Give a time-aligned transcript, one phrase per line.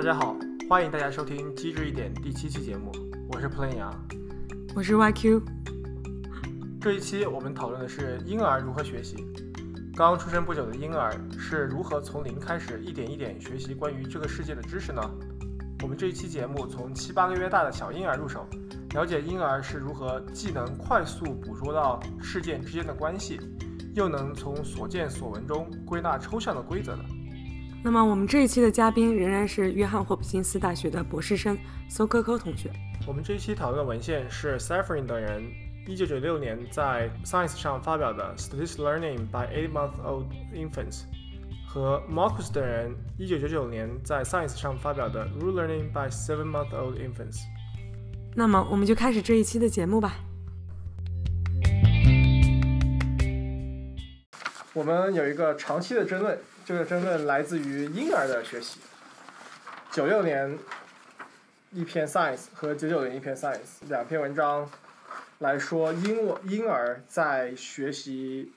[0.00, 0.34] 大家好，
[0.66, 2.90] 欢迎大家收听《机智一点》第七期节目，
[3.28, 3.94] 我是 Plain 杨。
[4.74, 5.42] 我是 YQ。
[6.80, 9.22] 这一期我们讨论的是婴儿如何学习。
[9.94, 15.02] 刚出生不久的婴儿是如何从零开始一点一点学习关于这个世界的知识呢？
[15.82, 18.46] 我们这一期节目从七八个月大的小婴儿入手，
[18.94, 23.38] 了解婴儿是如何既能快速捕捉到事件之间的关系，
[23.94, 27.04] 又能从所见所闻中归纳抽象的规则的。
[27.82, 31.56] 那么我们这一期的嘉宾仍然是约翰霍普金斯大学的博士生
[31.88, 32.70] 苏科科同学。
[33.06, 35.42] 我们这一期讨论的文献是 Safrin 等人
[35.86, 41.04] 1996年在 Science 上发表的 Statistical Learning by Eight-Month-Old Infants
[41.66, 47.40] 和 Marcus 等人1999年在 Science 上发表的 Rule Learning by Seven-Month-Old Infants。
[48.36, 50.16] 那么我们就开始这一期的节目吧。
[54.74, 56.38] 我们有一个长期的争论，
[56.70, 58.78] 这个争论来自于婴儿的学习。
[59.90, 60.56] 九六年
[61.72, 64.70] 一篇 Science 和九九年一篇 Science 两篇文章
[65.40, 68.52] 来说婴婴儿在学习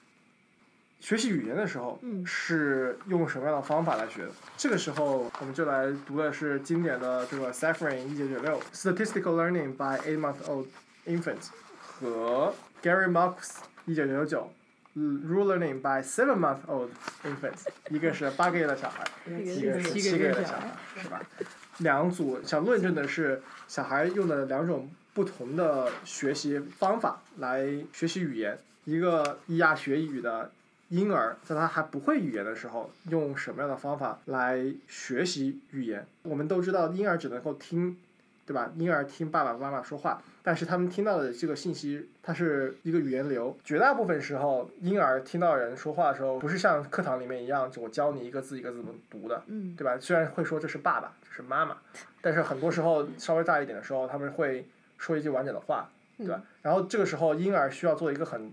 [1.00, 4.30] 学习语言的时候是用什么样的方法来学的？
[4.58, 10.68] 这个时候我们就来读的是经典的这个 Safrin 一九九六 Statistical Learning by Eight-Month-Old
[11.08, 11.48] Infants
[11.82, 13.54] 和 Gary Marcus
[13.86, 14.54] 一九九九。
[14.96, 16.90] Rule learning by seven-month-old
[17.24, 20.70] infants，一个是八个月的小孩，一个是七个月的小孩，
[21.02, 21.20] 是吧？
[21.80, 28.60] 两组想论证的是小孩用的两种不同的学习方法来学习语言。
[28.86, 30.52] 一个咿呀学语的
[30.90, 36.06] 婴儿，在他还不会语言的时候，用什么样的方法来学习语言？
[36.22, 37.98] 我们都知道，婴儿只能够听，
[38.46, 38.72] 对吧？
[38.78, 40.22] 婴儿听爸爸妈妈说话。
[40.46, 43.58] 但是他们听到的这个信息，它是一个语言流。
[43.64, 49.42] 绝大部分时候，婴儿听到人说话的时候，不是像课堂里面一样，就我教你一个字一个字怎么读的，
[49.78, 49.98] 对吧？
[49.98, 51.78] 虽然会说这是爸爸，这是妈妈，
[52.20, 54.68] 但是很多时候稍微大一点的时候，他们会
[54.98, 56.44] 说一句完整的话，对吧？
[56.62, 58.52] 然后这个时候，婴儿需要做一个很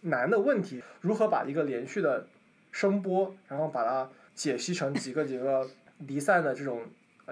[0.00, 2.26] 难的问题：如何把一个连续的
[2.72, 6.82] 声波，然后把它解析成几个几个离散的这种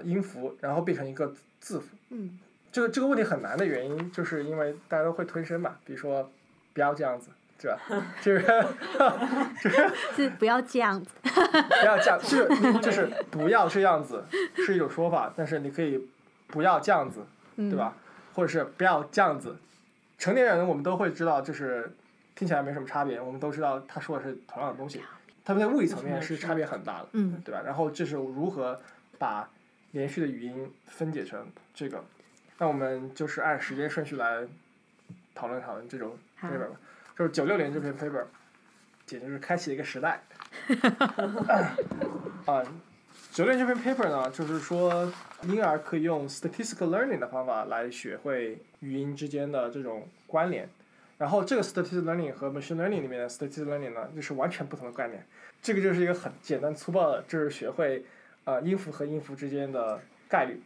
[0.03, 1.87] 音符，然后变成一个字符。
[2.09, 2.39] 嗯。
[2.71, 5.77] 这个这个问题很难的原因，就是因为大家都会吞声嘛。
[5.83, 6.29] 比如说，
[6.73, 7.29] 不要这样子，
[7.59, 7.79] 对吧？
[8.21, 8.45] 就是
[9.63, 11.09] 就 是是不要这样子。
[11.23, 12.47] 不要这样，就是
[12.79, 14.23] 就是不要这样子，
[14.57, 15.33] 是一种说法。
[15.35, 16.07] 但是你可以
[16.47, 17.25] 不要这样子，
[17.55, 17.95] 对吧？
[18.35, 19.55] 或者是不要这样子。
[20.19, 21.91] 成年人我们都会知道，就是
[22.35, 23.19] 听起来没什么差别。
[23.19, 25.01] 我们都知道他说的是同样的东西，
[25.43, 27.07] 他们在物理层面是差别很大的，
[27.43, 27.61] 对吧？
[27.65, 28.79] 然后这是如何
[29.17, 29.49] 把
[29.97, 32.03] 连续的语音分解成这个。
[32.59, 34.45] 那我们就是按时间顺序来
[35.33, 36.79] 讨论讨论这种 paper 吧，
[37.17, 38.23] 就是九六年这篇 paper，
[39.07, 40.21] 简直是开启了一个时代。
[42.45, 42.63] 啊，
[43.31, 45.11] 九六年这篇 paper 呢，就是说
[45.43, 50.69] 婴儿可以用 statistical learning 的方法来学会语音之间的这种关联。
[51.17, 55.25] 然后这个 statistical learning 和 machine learning 里面的 statistical learning 呢，就是完全不同的概念。
[55.61, 58.05] 这个就是一个很简单粗暴的，就是学会
[58.47, 60.59] 啊音符和音符之间的概率。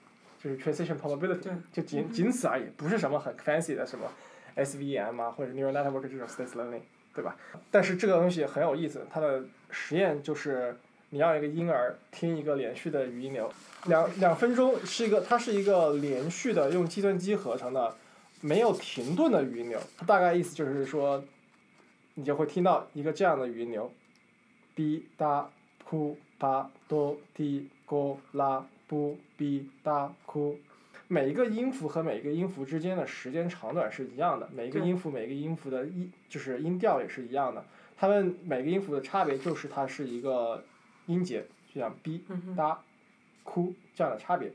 [0.44, 4.12] 就是 transition probability，就仅仅此而已，不是什么很 fancy 的什么
[4.56, 6.81] SVM 啊或者 neural network 这种 statistical learning，
[7.14, 7.36] 对吧？
[7.69, 10.75] 但是这个东西很有意思，它的实验就是
[11.12, 13.53] 你让一个婴儿听一个连续的语音流，
[13.86, 17.96] 两两分钟是一个，它是一个连续的用计算机合成的，
[18.42, 19.80] 没有停顿的语音流。
[19.96, 21.24] 它大概意思就是说，
[22.16, 23.94] 你就会听到一个这样的语音流
[24.74, 25.52] ，b 哒
[25.86, 28.66] p 巴哆 d 哆拉。
[28.91, 30.59] 不比大哭，
[31.07, 37.63] 每一个音符和每一个音符之间的时间长短是一样的，每一个音符每一个音符的音就是音调也是一样的，
[37.97, 40.62] 它们每个音符的差别就是它是一个
[41.06, 42.22] 音节，就像 b
[42.53, 42.81] 哒
[43.46, 44.51] 哭这样的差别。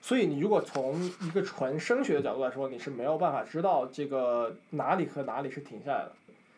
[0.00, 6.12] 所以你如果从一个纯声学的角度来说，你是没有办法知道这个哪里和哪里是停下来的。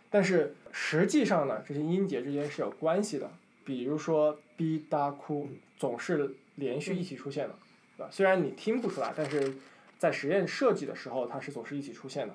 [0.08, 3.28] 但是实际上呢，这些音节之间是有关系的，
[3.68, 6.34] 比如说 b 哒哭总是。
[6.58, 7.54] 连续一起出现的，
[7.96, 8.08] 对吧？
[8.10, 9.54] 虽然你听不出来，但是
[9.96, 12.34] 在实验设计的时候，它是总是一起出现的。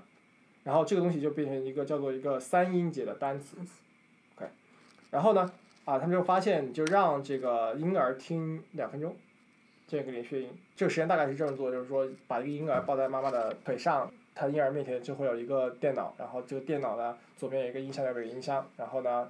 [0.64, 3.58] 然后这个东西就变成一个叫做一个三音节的单词
[4.38, 4.50] ，OK。
[5.12, 5.52] 然后呢，
[5.84, 9.14] 啊，他们就发现，就让这个婴儿听两分钟，
[9.90, 10.50] 这个连续音。
[10.78, 19.30] 这个实验大概是这么做，就是说把一个婴儿抱在妈妈的腿上，他婴儿面前就会有一个电脑，然后这个电脑呢左边有一个音箱，右边有个音箱，然后呢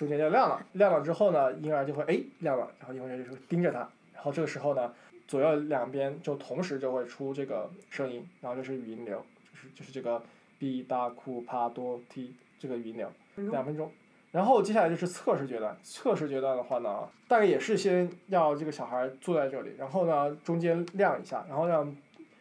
[0.00, 3.80] 中间就亮了，亮了之后呢，婴儿就会哎亮了，然后婴儿就会盯着它。
[4.14, 4.90] 然后这个时候呢，
[5.28, 10.22] 左右两边就同时就会出这个声音，然后就是语音流，就是就是这个
[10.58, 13.12] b 大库帕多 t 这个语音流，
[13.50, 13.92] 两分钟，
[14.32, 21.94] 然后接下来就是测试阶段，测试阶段的话呢，大概也是先要这个小孩坐在这里，然后呢中间亮一下，然后让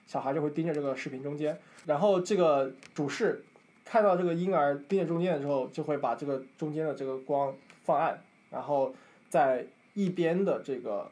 [0.08, 3.44] 小孩就会盯着这个视频中间，然后这个主视
[3.90, 7.52] 看到这个婴儿盯着中间的时候，就会把这个中间的这个光
[7.84, 8.22] 放暗，
[8.52, 8.94] 然后
[9.30, 9.66] 在
[9.96, 11.10] 一边的这个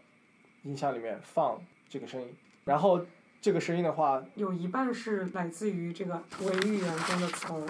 [0.61, 1.59] 音箱里面放
[1.89, 2.27] 这个声音，
[2.65, 3.03] 然后
[3.41, 7.65] 这个声音的话，有一半是来自于这个维语言中的词儿。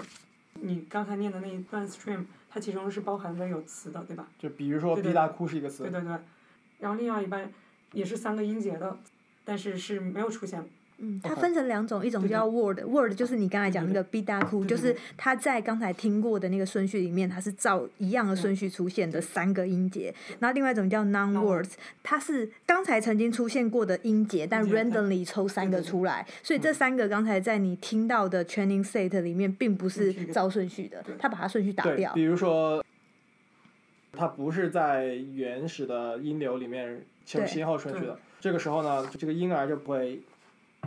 [0.60, 4.28] 你刚才念的那一段 stream，它其中是包含着有词的，对吧？
[4.38, 6.18] 就比如说对对逼大哭是一个词对，对对。
[6.80, 7.50] 然后另外一半
[7.92, 8.98] 也是三个音节的，
[9.42, 10.68] 但是是没有出现。
[11.00, 20.14] 嗯，它分成两种，一种叫 word，word 就是你刚才讲那个 b 大哭，对对就是它在刚才听过的那个顺序里面，它是照一样的顺序出现的三个音节。
[20.38, 21.72] 然后另外一种叫 non words，
[22.04, 32.12] 它是刚才曾经出现过的音节，但 randomly 抽三个出来，所以这三个刚才在你听到的 training set 里面，并不是照顺序的对，它把它顺序打，掉。
[32.12, 32.28] 比。
[32.28, 32.84] 如说，
[34.12, 38.18] 它不是在原始的音流里面先对先后顺序的。
[38.38, 40.20] 这个时候呢，这个婴儿就不会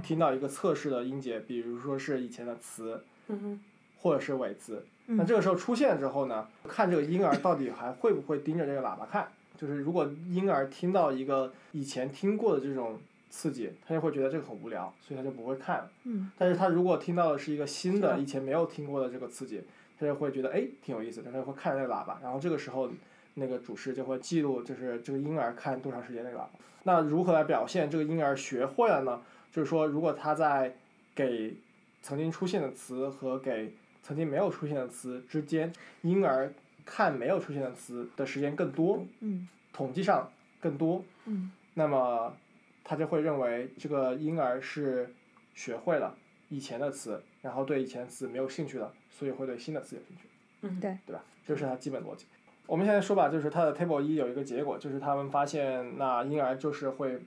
[0.01, 3.59] 听到一个测试的音节，比如说是以前的词嗯哼，
[4.01, 4.85] 或者是尾词。
[5.05, 9.27] 那嗯这个时候出现之后呢，看这个婴儿到底还会不会盯着这个喇叭看。
[9.57, 12.99] 就是如果婴儿听到一个以前听过的这种
[13.29, 15.89] 刺激，他就会觉得这个很无聊，所以他就不会看了。
[16.05, 19.61] 嗯但是他如果听到的是一个新的、以前没有听过的这个刺激，
[19.99, 22.89] 他就会觉得哎挺有意思的，他就会看那个喇叭，然后这个时候
[23.35, 26.51] 那个主视就会记录就是这个婴儿看多长时间那个喇叭。
[26.83, 29.21] 那如何来表现这个婴儿学会了呢？
[29.51, 30.75] 就是说，如果他在
[31.13, 31.55] 给
[32.01, 35.71] 曾经出现的词和给曾经没有出现的词之间，
[36.01, 36.51] 婴儿
[36.85, 42.35] 看没有出现的词的时间更多，嗯统计上更多，嗯那么
[42.83, 45.13] 他就会认为这个婴儿是
[45.53, 46.15] 学会了
[46.49, 50.23] 以前的词，然后对以前的词没有兴趣了，所以会对新的词有兴趣，
[50.61, 51.23] 嗯，对对吧？
[51.45, 52.25] 这是他基本逻辑。
[52.67, 57.19] 我们现在说吧，就是它的 table 一有一个结果，就是他们发现那婴儿就是会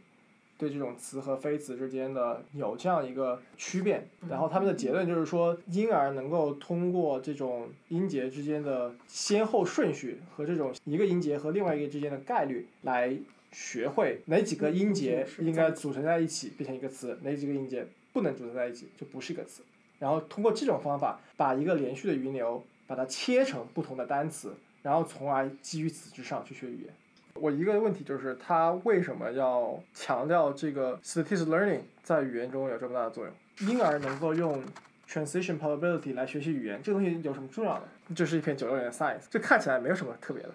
[0.56, 13.16] 对这种词和非词之间的有这样一个区别，然后他们的结论就是说，婴儿能够通过这种音节之间的先后顺序和这种一个音节和另外一个之间的概率来
[13.50, 19.62] 学会哪几个音节应该组成在一起变成一个词，哪几个音节不能组成在一起就不是一个词。
[19.98, 26.94] 然后通过这种方法，把一个连续的语音流把它切成不同的单词，然后从而基于此之上去学语言。
[27.40, 33.69] 我一个问题就是，他为什么要强调这个 statistical learning 在语言中有这么大的作用？
[33.69, 34.62] 婴儿能够用
[35.08, 37.82] transition probability 来学习语言，这个东西有什么重要的？
[38.14, 40.50] 这是一篇九六年的 Science，这看起来没有什么特别的。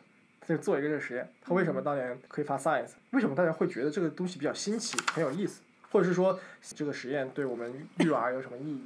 [0.47, 2.93] 就做一个这个实验，他为什么当年可以发 Science？
[3.11, 5.61] 为什么大家会觉得这个东西比较新奇，很有意思？
[5.91, 8.81] 或者是说这个实验对我们育儿有什么意义？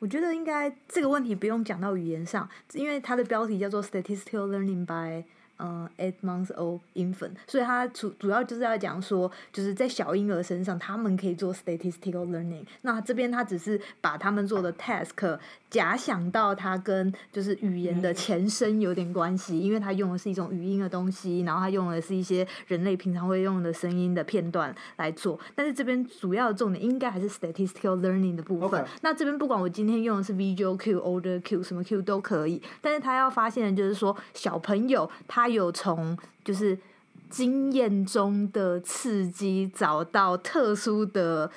[0.00, 5.24] 我觉得应该这个问题不用讲到语言上，因为它的标题叫做 Statistical Learning by
[5.56, 12.64] 呃 eight months old infant，所以它主主要就是要讲说，就是在小婴儿身上，他们可以做 statistical learning。
[12.82, 15.38] 那这边他只是把他们做的 task
[15.74, 25.36] 假想到它跟就是语言的前身有点关系，因为它用的是一种语音的东西，然后它用的是一些人类平常会用的声音的片段来做。
[25.56, 28.86] 但是这边主要的重点应该还是 statistical learning 的部分。
[29.00, 36.78] 那这边不管我今天用的是 visual cue、older cue 什么 cue 都可以，但是他要发现的就是说，小朋友他有从就是
[37.28, 41.50] 经验中的刺激找到特殊的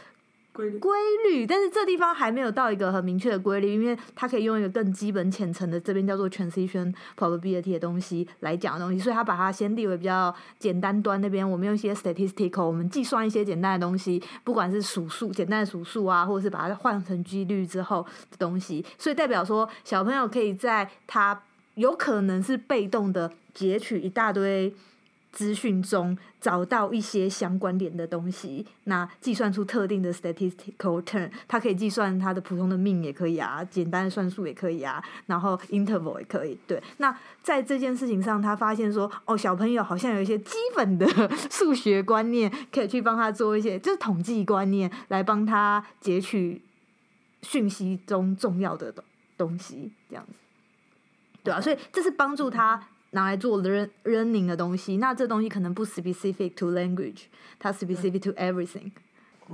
[0.79, 0.97] 规
[1.29, 1.45] 律。
[1.45, 21.43] 但是这地方还没有到一个很明确的规律，因为它可以用一个更基本浅层的这边叫做 transition probability 的东西来讲的东西，所以他把它先列为比较简单端那边，我们用一些 statistical，我们计算一些简单的东西，不管是数数简单的数数啊，或者是把它换成几率之后的东西，所以代表说小朋友可以在他
[21.75, 24.73] 有可能是被动的截取一大堆。
[25.31, 36.57] 资讯中找到一些相关联的东西，那计算出特定的 statistical term，它可以计算它的普通的命也可以啊，简单的算术也可以啊，然后 interval 也可以。
[36.65, 41.07] 对，那在这件事情上，他发现说，哦，小朋友好像有一些基本的
[41.51, 46.61] 数学观念，可以去帮他做一些，就是统计观念，来帮他截取
[47.43, 49.03] 讯息中重要的东
[49.37, 50.33] 东西，这样子。
[51.43, 54.97] 对啊，所以这是帮助他拿来做 learn learning 的东西。
[54.97, 57.23] 那这东西可能不 specific to language，
[57.57, 58.91] 它 specific to everything。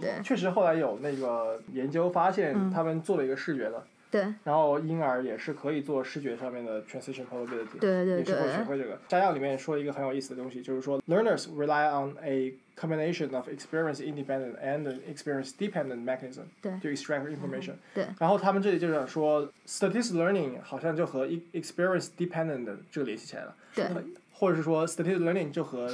[0.02, 3.82] 对，确实后来有那个研究发现，嗯他们做了一个视觉的，
[4.14, 9.00] 对然后婴儿也是可以做视觉上面的 transition probability，对对对也是会学会这个。
[9.08, 17.26] 摘要里面说一个很有意思的东西，就是说 learners rely on a combination of experience independent and experience dependent mechanism 对 to extract
[17.28, 17.74] information。
[17.96, 23.86] 对然后他们这里就想说，statistical learning 好像就和 e- experience dependent 这个联系起来了，对
[24.32, 25.90] 或者是说 statistical learning 就和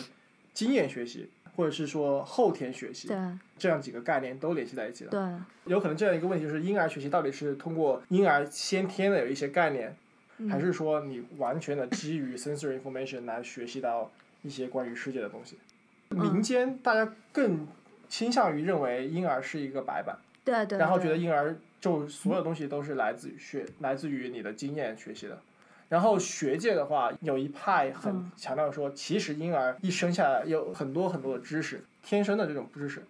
[0.54, 3.18] 经验学习，或者是说后天学习对
[3.58, 5.12] 这样几个概念都联系在一起了。
[5.12, 5.20] 对
[5.70, 9.94] 有可能这样一个问题就是婴儿学习到底是通过婴儿先天的有一些概念，
[10.38, 14.10] 嗯还是说你完全的基于 sensory information 来学习到
[14.42, 15.58] 一些关于世界的东西？
[16.12, 17.68] 嗯民间大家更
[18.08, 25.38] 倾向于认为婴儿是一个白板，对对，然后觉得婴儿就所有东西都是来自于学，来自于你的经验学习的。
[25.90, 33.04] 然后学界的话，有一派很嗯强调说，其实婴儿一生下来有很多很多的知识，天生的这种知识。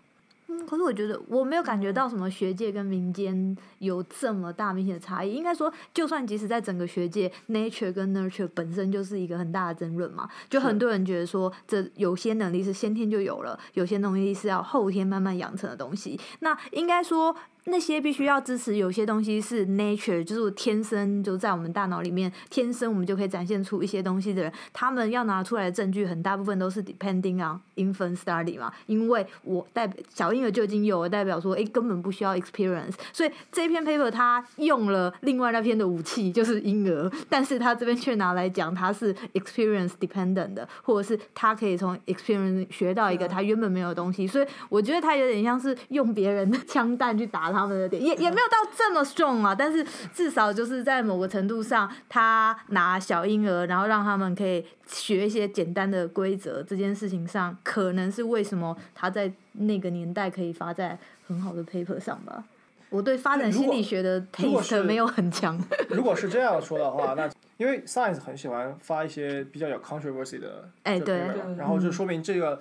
[0.47, 5.31] 嗯，可是我觉得我没有感觉到什么学界跟民间有这么大明显的差异。
[5.33, 10.27] 应该说，就算即使在整个学界，nature 跟 nurture 本身就是一个很大的争论嘛。
[10.49, 16.19] 就很多人觉得说，这有些能力是先天就有了，有些东西是要后天慢慢养成的东西。
[16.39, 17.35] 那应该说。
[17.69, 49.45] 那些必须要支持，有些东西是 nature，就是天生就在我们大脑里面，天生我们就可以展现出一些东西的人，他们要拿出来的证据，很大部分都是 depending on infant study 嘛，因为我代表小婴儿就已经有了，代表说，诶，根本不需要 experience，所以这篇 paper 他用了另外那篇的武器，就是婴儿，但是他这边却拿来讲他是 experience dependent 的，或者是他可以从 experience 学到一个他原本没有的东西，所以我觉得他有点像是用别人的枪弹去打他们的点，也也没有到这么 strong
[49.45, 60.97] 啊，但是至少就是在某个程度上，他拿小婴儿，然后让他们可以学一些简单的规则，这件事情上，可能是为什么他在那个年代可以发在
[61.27, 62.43] 很好的 paper 上吧。
[62.89, 71.19] 我对发展心理学的 taste 没有很强，如果是这样说的话，那因为 Science 很喜欢发一些比较有 controversy 的哎对。
[71.55, 72.59] 然后就说明这个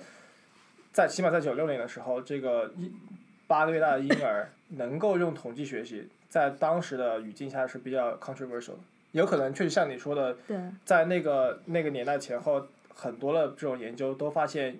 [0.91, 2.91] 在起码在九六年的时候，这个一
[3.49, 8.79] 八个月大的婴儿能够用统计学习，在当时的语境下是比较 controversial 的。
[9.13, 10.37] 有可能确实像你说的，
[10.85, 14.77] 在那个那个年代前后，很多的这种研究都发现，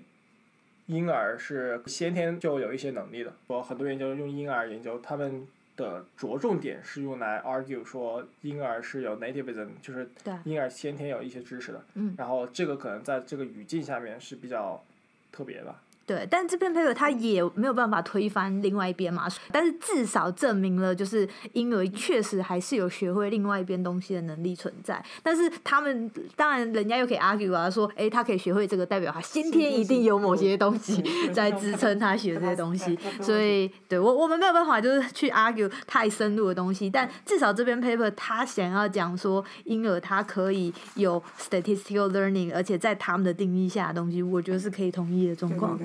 [0.86, 3.34] 婴儿是先天就有一些能力的。
[3.48, 11.84] 我很多研究用婴儿研究，他们的着重点是用来 argue 说婴儿是有 nativism，就是对婴儿先天有一些知识的。
[11.96, 14.84] 嗯然后这个可能在这个语境下面是比较
[15.32, 15.76] 特别的。
[16.10, 25.00] 对，但这篇 paper 它也没有办法推翻另外一边嘛，但是至少证明了就是婴儿确实还是有学会另外一边东西的能力存在。
[25.22, 31.00] 但是他们当然人家又可以 argue 啊，说哎他可以学会这个，代表他先天一定有某些东西
[31.32, 32.98] 在支撑他学这些东西。
[33.22, 45.80] 所以对我我们没有办法就是去 argue 太深入的东西，但至少这篇 paper 他想要讲说婴儿他可以有 statistical learning，而且在他们的定义下的东西，我觉得是可以同意的状况。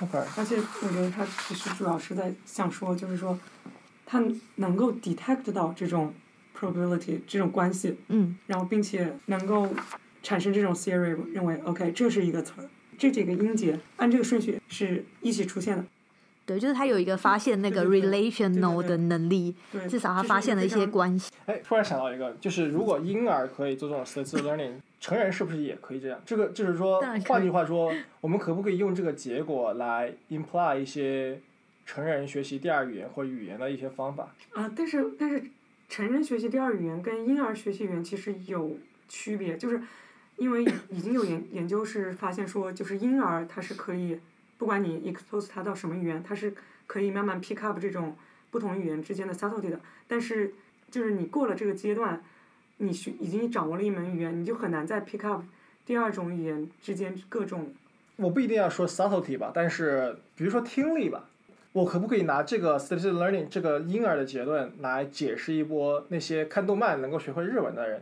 [0.00, 3.38] OK，而且我觉得他其实主要是在想说，就是说，
[4.04, 4.22] 他
[4.56, 6.12] 能够 detect 到这种
[6.58, 9.68] probability 这种关系，嗯，然后并且能够
[10.22, 12.68] 产生这种 theory，认为 OK 这是一个词儿，
[12.98, 15.84] 这几个音节按这个顺序是一起出现的。
[16.44, 21.30] 对，就是他有一个发现那个 relational 对对的能力，对，至少他发现了一些关系。
[21.46, 26.20] 哎，突然想到一个，就是如果婴儿可以做这种 statistical learning， 成人是不是也可以这样？
[26.26, 31.40] 这个就是说换句话说，我们可不可以用这个结果来 imply 一些
[31.86, 34.34] 成人学习第二语言或语言的一些方法？
[34.52, 35.42] 啊，但是但是
[35.88, 38.76] 成人学习第二语言跟婴儿学习语言其实有
[39.08, 39.80] 区别，就是
[40.36, 44.18] 因为已经有研研究是发现说，就是婴儿他是可以，
[44.62, 46.54] 不管你 expose 它到什么语言，它是
[46.86, 48.14] 可以慢慢 pick up 这种
[48.52, 49.80] 不同语言之间的 subtlety 的。
[50.06, 50.54] 但是
[50.88, 52.22] 就是你过了这个阶段，
[52.76, 55.42] 你学已经掌握了一门语言，你就很难再 pick up
[55.84, 57.74] 第二种语言之间各种
[58.14, 61.24] 我不一定要说 subtlety 吧，但是比如说听力吧，
[61.72, 68.00] 我可不可以拿这个 s t a t i c learning 这个婴儿的结论来解释一波那些看动漫能够学会日文的人？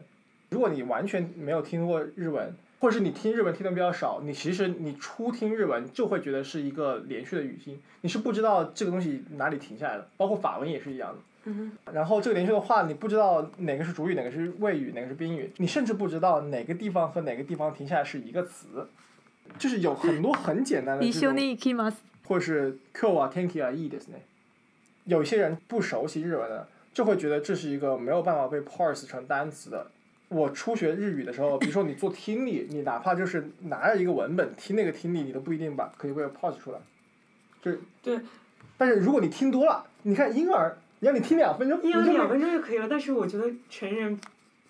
[0.50, 11.19] 如果你完全没有听过日文，或者是你听日文听的比较少，你其实你初听日文就会觉得是一个连续的语境，你是不知道这个东西哪里停下来的，包括法文也是一样的。
[11.47, 18.87] 嗯然后这个连续的话，你不知道哪个是主语，哪个是谓语，哪个是宾语，你甚至不知道哪个地方和哪个地方停下来是一个词，
[19.59, 21.97] 就是有很多很简单的一这种，緒に行きます。
[22.27, 24.23] 或是 Q 啊 Tenki 啊 E ですね。
[25.03, 29.85] 有些人不熟悉日文的，就会觉得这是一个没有办法被 parse 成单词的。
[30.30, 36.78] 我初学日语的时候，比如说你做听力，你哪怕就是拿着一个文本听那个听力，你都不一定把可以被 parse 出来。
[37.60, 38.18] 就是对。
[38.78, 44.18] 但是如果你听多了，你看婴儿你让你听两分钟，婴儿两两分钟就可以了，但是我觉得成人。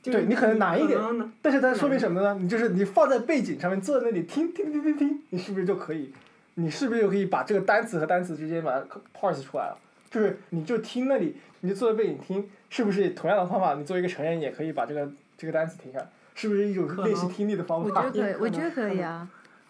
[0.02, 0.98] 对你可能难一点
[1.42, 2.38] 但是它说明什么呢？
[2.40, 6.10] 你就是你放在背景上面，坐在那里听听听听听，你是不是就可以？
[6.54, 9.78] 你是不是就可以把这个单词和单词之间把它 parse 出来了？
[10.10, 13.74] 就是你就听那里，你就坐在背景听，是不是同样的方法？
[13.74, 15.06] 你作为一个成人也可以把这个
[15.40, 19.26] 这个单词听一下，是不是一种练习听力的方法我觉得可以 我觉得可以啊。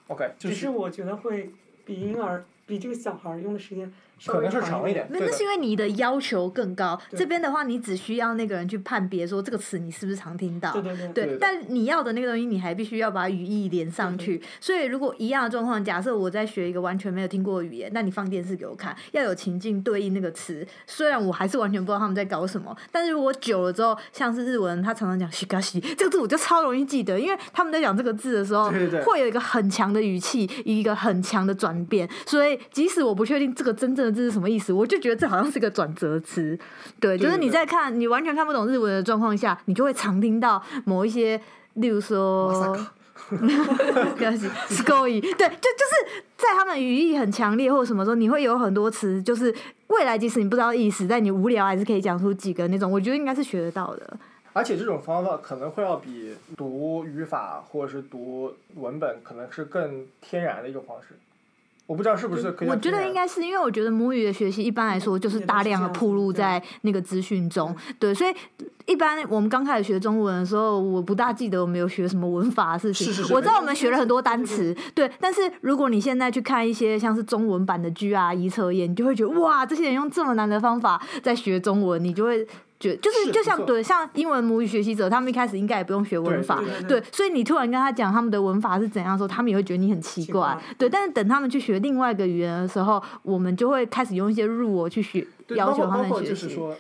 [0.09, 1.53] ？OK，就只是我觉得会
[1.85, 6.99] 比婴儿比这个小孩用的时间稍微可能是长一一点，那那是因为你的要求更高。
[7.17, 10.73] 这边的话，你只需要那个人去判别说这个词你是不是常听到。
[10.73, 14.41] 对对对对的但你要的那个东西，你还必须要把语义连上去。
[14.61, 20.65] 所以，如果一样的状况，假设我在学一个完全没有听过的语言，那你放电视给我看，要有情境对应那个词。
[20.87, 32.09] 虽然我还是完全不知道他们在搞什么，但是如果久了之后，像是日文，他常常讲西嘎西这个字，我就超容易记得，因为他们在讲这个字的时候，对对对会有一个很强的语气，一个很强的转变。
[32.27, 36.59] 所以，即使我不确定这个真正的字是什么意思，我就觉得这好像是个转折词。
[36.99, 41.41] 对，就是你在看你完全看不懂日文的状况下，你就会常听到某一些，
[41.75, 42.77] 例如说。
[43.31, 49.55] 不要紧 s c o y 对，就就是在他们语义很强烈或者什么时候，你会有很多词，就是
[49.89, 54.17] 未来即使你不知道意思，但你无聊还是可以讲出几个那种，我觉得应该是学得到的。
[54.53, 61.09] 而且这种方法可能会要比读语法或者是读文本可能是更天然的一种方式。
[61.91, 68.33] 我不知道是不是可以我觉得应该是因为我觉得母语的学习一般来说就是大量的铺路在那个资讯中，对，所以
[68.87, 73.09] 一般我们刚开始学中文的时候，我不大记得我们有学什么文法的事情。
[73.09, 82.47] 是是是我知道我们学了很多单词，对，但是如果你现在去看一些像是中文版的 GRE 测验，你就会觉得哇，这些人用这么难的方法在学中文，你就会。
[82.81, 90.89] 觉就是是就像对像英文母语学习者，他们一开始应该也不用学文法，对所以你突然跟他讲他们的文法是怎样的时候，他们也会觉得你很奇怪对。
[90.89, 96.43] 但是等他们去学另外一个语言的时候，我们就会开始用一些入我去学，要求他括包括们学习。
[96.47, 96.75] 就是说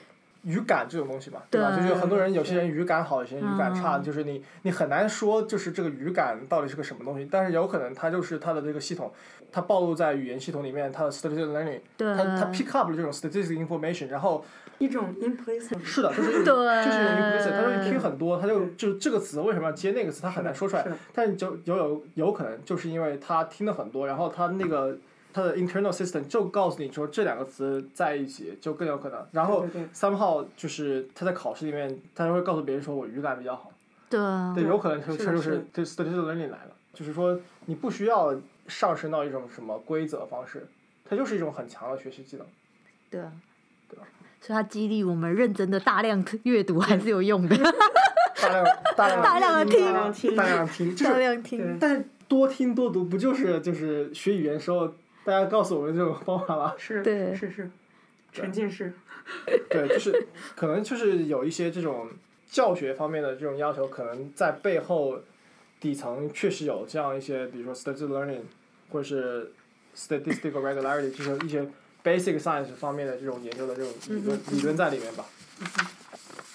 [0.44, 1.76] 语感这种东西嘛，对吧？
[1.76, 9.12] 对就是很多人有些人语感好，有些人语感差，嗯就是你你很难说就是这个语感到底是个什么东西，但是有可能它就是它的这个系统，
[9.52, 12.14] 它暴露在语言系统里面，它的 statistical learning，对。
[12.14, 14.44] 它它 pick up 了这种 statistical information，然后
[14.78, 15.78] 一种 implicit。
[15.84, 16.84] 是的，就是 对。
[16.84, 24.96] 就是 implicit，它说你听很多，他就就这个词为什么要接那个词，他很难说出来是，但是就有有有可能就是因为他听的很多，然后他那个
[25.32, 33.70] 他的 internal system 就告诉你说这两个词在一起就更有可能，然后 somehow 就是他在考试里面他就会告诉别人说我语感比较好，
[34.08, 34.18] 对。
[34.18, 38.34] 啊对，有可能就是这就是对 statistical learning 来了，就是说你不需要
[38.70, 40.66] 上升到一种什么规则方式，
[41.04, 42.46] 它就是一种很强的学习技能。
[43.10, 43.30] 对啊
[43.88, 44.04] 对吧
[44.40, 47.56] 所以它激励我们认真的大量阅读还是有用的，
[48.40, 48.64] 大量
[48.96, 51.78] 大量大量地听大量听，大量听，大量听。
[51.78, 54.86] 但是多听多读不就是就是学语言时候
[55.24, 56.74] 大家告诉我们这种方法吗？
[56.78, 57.70] 是对是是，
[58.32, 58.94] 沉浸式。
[59.68, 62.08] 对，就是可能就是有一些这种
[62.46, 65.20] 教学方面的这种要求，可能在背后
[65.78, 68.40] 底层确实有这样一些，比如说 statistical learning
[68.90, 69.52] 或者是
[69.96, 71.66] statistical regularity，就是一些
[72.04, 75.24] basic science 方面的这种研究的这种理论、理论在里面吧。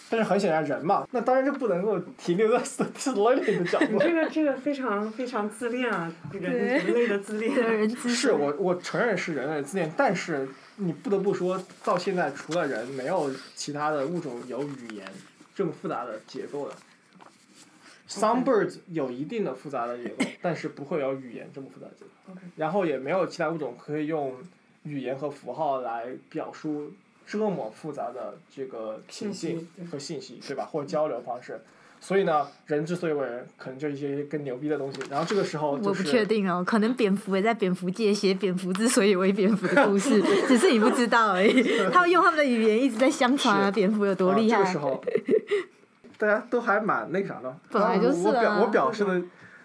[0.07, 3.97] 但是很显然，人嘛，那当然就不能够停留在 statistical learning 的角度。
[3.97, 7.89] 这个这个非常非常自恋啊，人对人类的自恋。
[7.97, 15.11] 是我我承认是人类的自恋，但是你不得不说，到现在除了人，没有其他的物种有语言
[15.55, 16.75] 这么复杂的结构的。
[18.07, 22.33] Some birds 有一定的复杂的结构， 但是不会有语言这么复杂的结构。
[22.33, 24.33] OK 然后也没有其他物种可以用
[24.83, 26.91] 语言和符号来表述
[27.25, 30.65] 这么复杂的这个情境信息对和信息，对吧？
[30.65, 31.59] 或者交流方式。
[31.99, 34.99] 所以呢，人之所以为人，可能就一些更牛逼的东西。
[35.09, 41.63] 然后这个时候我不确定哦，可能蝙蝠也在蝙蝠界写蝙蝠之所以为蝙蝠的故事， 只是你不知道而已。
[41.91, 44.57] 他们用他们的语言一直在相传啊，蝙蝠有多厉害。
[44.57, 44.59] 啊。
[44.59, 45.03] 这个时候，
[46.25, 47.55] 大家都还蛮那个啥的。
[47.69, 49.21] 本来就是啊我表我表示的，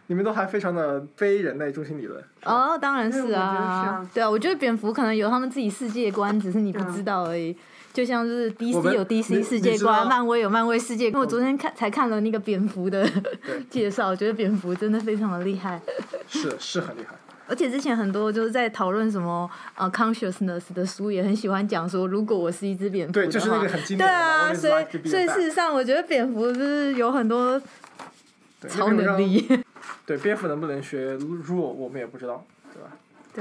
[0.08, 2.22] 你们都还非常的非人类中心理论。
[2.44, 7.56] 哦，当然是啊啊，对啊，我觉得蝙蝠可能有他们自己世界观，只是你不知道而已。
[7.92, 11.20] 就像是 DC 有 DC 世界观，漫威有漫威世界观。
[11.20, 13.04] 我昨天看才看了那个蝙蝠的
[13.68, 15.80] 介绍，我觉得蝙蝠真的非常的厉害。
[16.28, 17.16] 是是很厉害。
[17.50, 24.08] 而且之前很多就是在讨论什么呃 consciousness 的书，也很喜欢讲说，如果我是一只蝙蝠对，的就是那话个很经典。
[24.08, 27.60] 对啊，所以所以事实上，我觉得蝙蝠就是有很多
[28.68, 29.18] 超能。
[29.18, 29.46] 力。
[30.06, 32.44] 对，蝙蝠能不能学 rule，我们也不知道，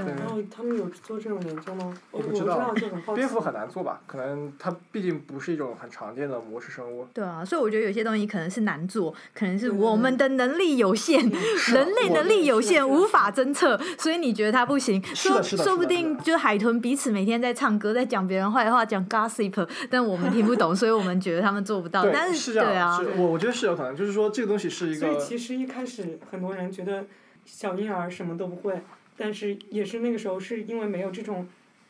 [0.06, 1.94] 然后他们有做这种研究吗？
[2.12, 3.18] 我不知道道，就很好奇。
[3.18, 4.02] 蝙蝠很难做吧？
[4.08, 7.08] 可能它毕竟不是一种很常见的模式生物。
[7.14, 15.04] 对啊，所以我觉得有些东西可能是难做，可能是我们的能力有限，人类能力有限，无法侦测，所以你觉得它不行。
[15.04, 22.06] 说是的是的说不定就是海豚彼此每天在唱歌，在讲别人坏话，讲 gossip，但我们听不懂，所以我们觉得他们做不到。
[22.12, 27.06] 但是对啊我我觉得是有可能，就是说这个东西是一个所以其实一开始很多人觉得
[27.46, 28.82] 小婴儿什么都不会，
[29.20, 31.46] 但是也是那个时候是因为没有这种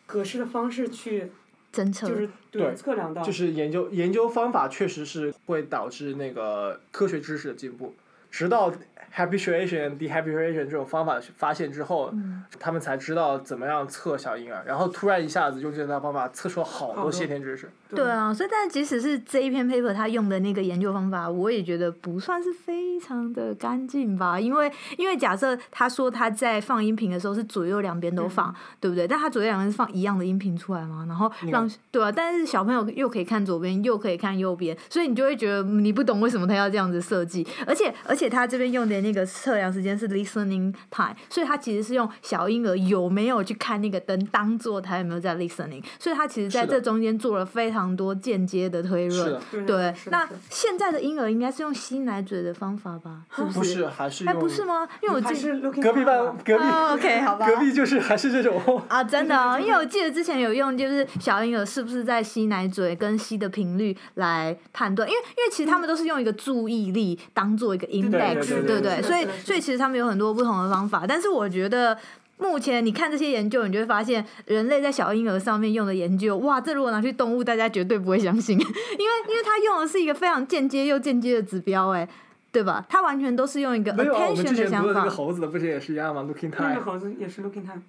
[0.07, 1.31] 格式的方式去，
[1.71, 3.21] 侦测就是对测量到。
[3.21, 7.93] 就是研究研究方法确实是会导致那个科学知识的进步，
[8.31, 8.73] 直到
[9.15, 12.43] habituation、dehabituation 这种方法发现之后，嗯。
[12.59, 17.69] 他们才知道怎么样测小婴儿，然后突然一下子用这套方法测出了好多先天知识。
[17.89, 18.09] 对。
[18.09, 29.07] 啊，所以但即使是这一篇 paper 他用的那个研究方法，我也觉得不算是非常的干净吧，因为因为假设他说他在放音频的时候是左右两边都放，对不对？
[29.07, 53.21] 但他左右两边是放一样的音频出来嘛，然后让对啊，但是小朋友又可以看左边，又可以看右边，所以你就会觉得嗯你不懂为什么他要这样子设计，而且而且他这边用的那个测量时间是 listening time，所以他其实是用小婴儿有没有去看那个灯当做他有没有在 listening，所以他其实在这中间做了非常多间接的推论。，对对，那现在的婴儿应该是用吸奶嘴的方法吧？
[53.35, 53.73] 是不是？
[53.75, 54.87] 是还是哎，不是吗？
[55.03, 57.45] 因为我记得是隔壁班隔壁、哦，OK， 好吧。
[57.47, 58.81] 隔壁就是还是这种。
[58.87, 71.97] 啊，真的、因为我记得之前有用，就是小婴儿是不是在吸奶嘴跟吸的频率来判断，因为因为其实他们都是用一个注意力当做一个 index，对对对所以所以其实他们有很多不同的方法，但是我觉得。
[72.41, 82.07] 目前你看这些研究，你就会发现人类在小婴儿上面用的研究，哇，这如果拿去动物，大家绝对不会相信， 因为因为他用的是一个非常间接又间接的指标，哎，
[82.49, 82.85] 对吧？
[82.87, 85.15] 他完全都是用一个没有啊，我们 attention 的想之前读的那个法。
[85.17, 86.81] 猴子的不是也是一样吗？Looking 那个 time。
[86.81, 87.81] 猴子也是 looking time，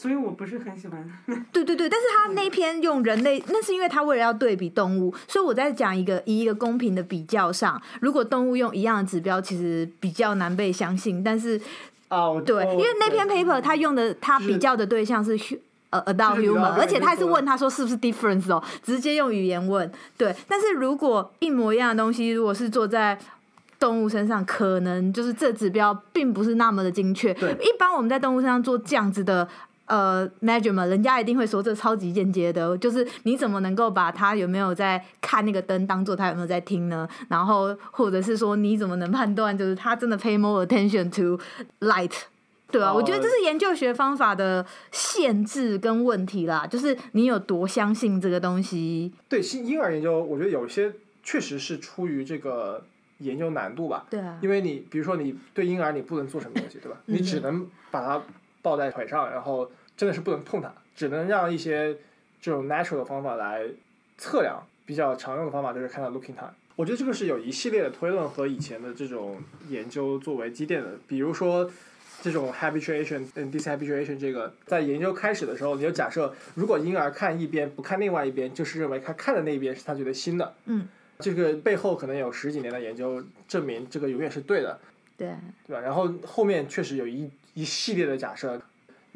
[0.00, 1.04] 所以我不是很喜欢。
[1.50, 11.24] 对对对，但是他那篇用人类，那是因为他为了要对比动物，所以我在讲一个以一个公平的比较上，如果动物用一样的指标，其实比较难被相信。
[11.24, 11.60] 但是
[12.10, 19.90] 哦，对，哦因为那篇 paper 他用的他比较的对象是 human，而且他还是问他说是不是 difference 哦，直接用语言问。
[20.16, 23.18] 对，但是如果一模一样的东西，如果是做在
[23.80, 27.34] 动物身上，可能就是这指标并不是那么的精确。
[27.34, 29.48] 对一般我们在动物身上做这样子的。
[29.88, 37.08] 呃，measurement，人家一定会说这超级间接的，就是你怎么能够把他有没有在看那个灯当做他有没有在听呢？
[37.28, 41.42] 然后或者是说你怎么能判断就是他真的 pay more attention to
[41.80, 42.12] light？
[42.70, 49.10] 对啊，哦我觉得这是研究学方法的限制跟问题啦，就是你有多相信这个东西。
[49.26, 52.84] 对新婴儿研究，我觉得有些确实是出于这个
[53.20, 54.04] 研究难度吧。
[54.10, 56.98] 对啊，因为你比如说你对婴儿你不能做什么东西，对吧？
[57.06, 58.22] 嗯你只能把它
[58.60, 61.94] 抱在腿上，然后真的是不能碰它，只能让一些
[62.40, 63.66] 这种 natural 的方法来
[64.16, 64.66] 测量。
[64.86, 66.54] 比较常用的方法就是看到 looking time。
[66.74, 71.70] 我觉得这个是有一系列的推论和以前的这种研究作为积淀的，比如说。
[72.20, 80.52] 这种 habituation 跟 dishabituation 这个，在研究开始的时候，你就假设，如果婴儿看一边不看另外一边，就是认为他看的那一边是他觉得新的。
[80.64, 80.88] 嗯。
[81.20, 84.80] 这个背后可能有十几年的研究证明这个永远是对的。
[85.16, 85.28] 对，
[85.64, 85.80] 对吧？
[85.80, 88.60] 然后后面确实有一一系列的假设，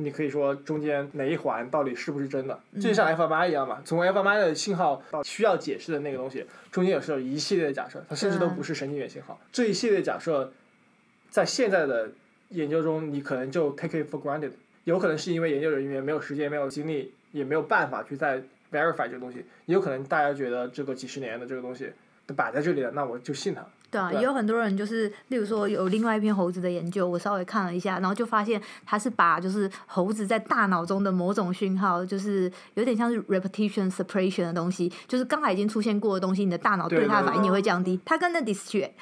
[0.03, 2.59] 你可以说中间哪一环到底是不是真的？
[2.75, 9.41] 这就像 fMRI 一样嘛，从 fMRI 的信号到需要解释的那个东西，中间也是有一系列的假设，它甚至都不是神经元信号。
[9.53, 10.53] 这一系列假设，
[11.31, 12.11] 在现在的
[12.51, 14.53] 研究中，你可能就 take it for granted，
[14.85, 21.91] 有可能是因为研究人员没有时间、没有精力，也没有办法去再 verify 这个东西，也有可能大家觉得这个几十年的这个东西
[22.27, 23.65] 都摆在这里了，那我就信它。
[23.92, 38.00] 对啊，对也有很多人就是，例如说有另外一篇猴子的研究，我稍微看了一下，然后就发现它是把就是猴子在大脑中的某种讯号，就是有点像是 repetition suppression 的东西，就是刚才已经出现过的东西，你的大脑对它的反应也会降低。
[38.05, 38.92] 它跟那 distract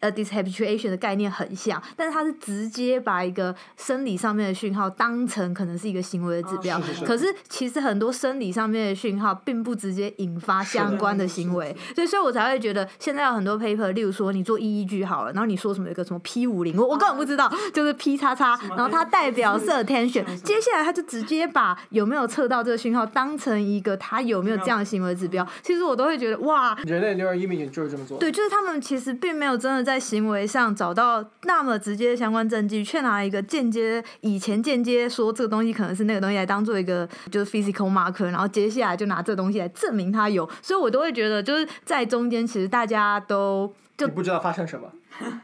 [0.00, 7.04] 呃 dishabituation 的概念很像，但是它是直接把一个生理上面的讯号当成可能是一个行为的指标，哦是是是。
[7.04, 28.18] 可是其实很多生理上面的讯号并不直接引发相关的行为，所以，所以我才会觉得现在有很多 paper，例如说你做 EEG 好了，然后你说什么有一个什么 P 五零，我我根本不知道，就是 P 叉叉，然后它代表是 attention，接下来他就直接把有没有测到这个讯号当成一个他有没有这样的行为指标，其实我都会觉得哇，人类 neural imaging 就是这么做。
[28.18, 44.92] 对，就是他们其实并没有真的在行为上找到那么直接的相关证据，却拿一个间接以前间接说这个东西可能是那个东西来当做一个就是 physical marker，然后接下来就拿这个东西来证明它有，所以我都会觉得就是在中间其实大家都就不知道发生什么。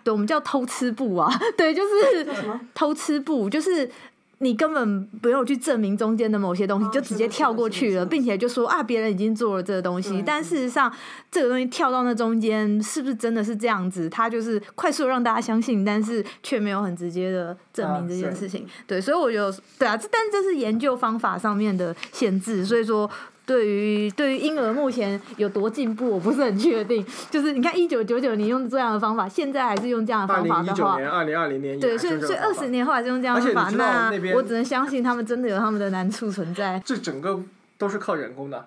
[0.04, 2.60] 对我们叫偷吃布啊， 对，就是什么？
[2.74, 3.90] 偷吃布，就是
[4.38, 10.22] 你根本不用去证明中间的某些东西，哦就直接跳过去了，并且就说啊，别人已经做了这个东西。
[10.24, 10.92] 但事实上，
[11.30, 14.08] 这个东西跳到那中间，是不是真的是这样子？
[14.08, 18.66] 他就是快速让大家相信，但是却没有很直接的证明这件啊事情。
[18.86, 23.10] 对，所以我觉得，对啊，这但这是研究方法上面的限制，所以说。
[23.46, 27.04] 对于对于婴儿目前有多进步，我不是很确定。
[27.30, 36.80] 就是你看，一九九九年用这样的方法，现在还是用这样的方法的话，零一九年、二零二零年对，所以所以二十年后还是用这样的方法，那那我只能相信他们真的有他们的难处存在。
[36.84, 37.40] 这整个
[37.76, 38.64] 都是靠人工的，啊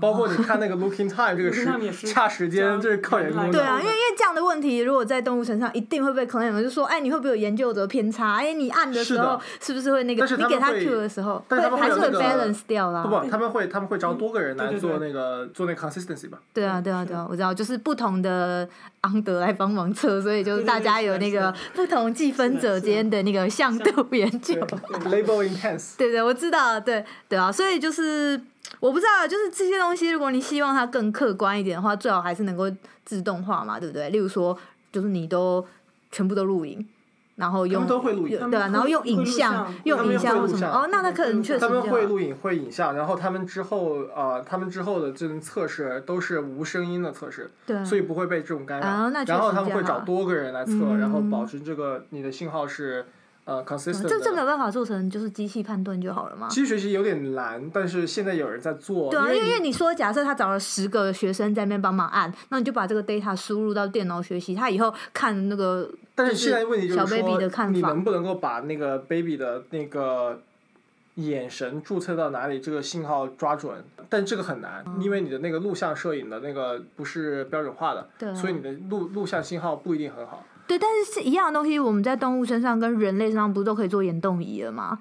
[0.00, 3.52] 包括你看那个 looking time 这个时差时间，这是靠人工的。
[3.52, 8.36] 对啊，因为因为这样的问题，如果在动物身上，一定会被 claim，就说，哎，你会不会有研究者偏差？
[8.36, 13.02] 哎，你按的时候是不是会那个你给他他们会 Q 的时候，但是他们还是会 balance 掉啦。
[13.02, 16.38] 不不，他们会他们会招多个人来做那个做那个 consistency 吧。
[16.54, 18.68] 对啊，对啊，对啊，我知道，就是不同的
[19.00, 24.54] 昂德来帮忙测，所以就是大家有那个不同计分者间的那个向度研究。
[25.06, 25.96] ，label intense。
[25.98, 28.40] 对对，我知道，对对啊，所以就是
[28.80, 32.64] 我不知道，就是这些东西，如果你希望它更客观一点的话，最好还是能够
[33.04, 34.10] 自动化嘛，对不对？
[34.10, 34.56] 例如说，
[34.90, 35.64] 就是你都
[36.10, 36.86] 全部都录影，
[37.36, 48.86] 然后用都会录影有对啊，然后用影像，用影像或什么，哦，那那可能确实他们会录影，会影像，然后他们之后呃，他们之后的这种测试都是无声音的测试，对，所以不会被这种干扰。
[48.86, 53.06] 啊然后他们会找多个人来测，嗯然后保持这个你的信号是
[53.44, 54.42] 呃 consistent 这这没。
[54.42, 56.48] 有办法做成就是机器判断就好了吗？
[56.48, 59.08] 机器学习有点难，但是现在有人在做。
[59.08, 70.40] 对啊，因为因为你你说，假设他找了十个学生在那边帮忙按，那你就把这个 data 输入到电脑学习，他以后看那个但是现在问题就是小 baby 的说，你能不能够把那个 baby 的那个
[71.14, 73.82] 眼神注册到哪里，这个信号抓准？
[74.10, 80.44] 但这个很难，因为你的那个录像摄影的那个不是标准化的，所以你的录录像信号不一定很好。
[80.72, 84.98] 对，但是是一样的东西，我们在动物身上跟人类身上不是都可以做眼动仪了吗？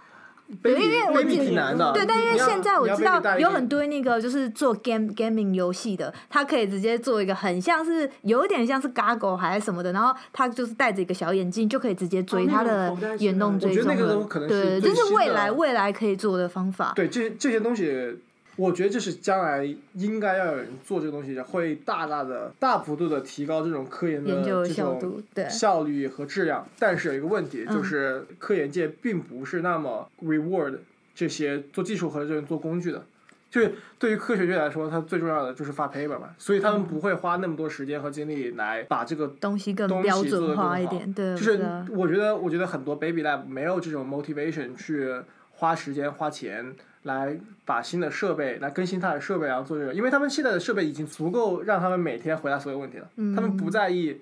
[0.62, 16.92] 对因为我 baby 记得挺难的，对，但因为现在我知道有很多那个就是做 game gaming 游戏的，他可以直接做一个很像是有点像是 goggle 还是什么的，然后他就是戴着一个小眼镜就可以直接追他的眼动追踪我觉得那个可能是对，最新这是未的来未来可以做的方法。
[16.98, 18.18] 对这这些东西，
[18.56, 26.68] 我觉得这是将来应该要有人做这个东西，会大大的、大幅度的提高这种科研的这种效率和质量。
[26.78, 30.78] 但是有一个问题，嗯就是科研界并不是那么 reward
[31.16, 33.06] 这些做技术和这种做工具的。
[33.50, 41.60] 就是对于科学界来说，它最重要的就是发 paper 嘛，所以他们不会花那么多时间和精力来把这个东西更标准做得更好化一点，对，就是
[41.90, 45.14] 我觉得，我觉得很多 baby lab 没有这种 motivation 去
[45.52, 47.36] 花时间花钱来
[47.66, 54.22] 把新的设备来更新它的设备，然后做这个，因为他们现在的设备已经足够让他们每天回答所有问题了，他们不在意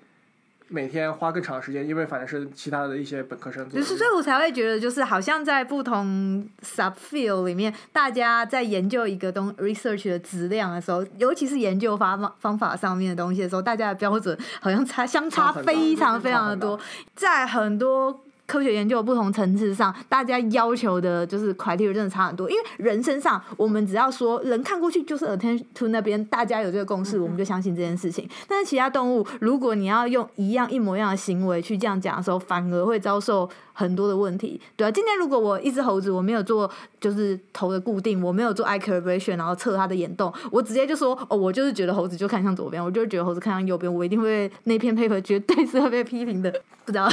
[0.68, 3.78] 每天花更长的时间，因为反正是其他的一些本科生做。
[3.78, 16.80] 就是，所以我才会觉得，就是好像在不同 subfield 里面，大家在研究一个东 research 的质量的时候，尤其是研究方方法上面的东西的时候，大家的标准好像差相差非常非常的多，
[17.14, 18.20] 在很多。
[18.50, 22.50] 科学研究的不同层次上，大家要求的就是 criteria 真的差很多。
[22.50, 28.28] 因为人身上，我们只要说人看过去就是 attention to 那边，大家有这个共识，我们就相信这件事情。
[28.48, 34.60] 但是其他动物，如果你要用一样一模一样的行为去这样讲的时候，反而会遭受很多的问题。
[34.74, 36.68] 对啊，今天如果我一只猴子，我没有做
[37.00, 46.50] 就是头的固定，我没有做 eye calibration，然后测它的眼动，我直接就说哦，我就是觉得猴子就看向左边，我就是觉得猴子看向右边，我一定会那篇 paper 绝对是会被批评的。
[46.84, 47.08] 不知道。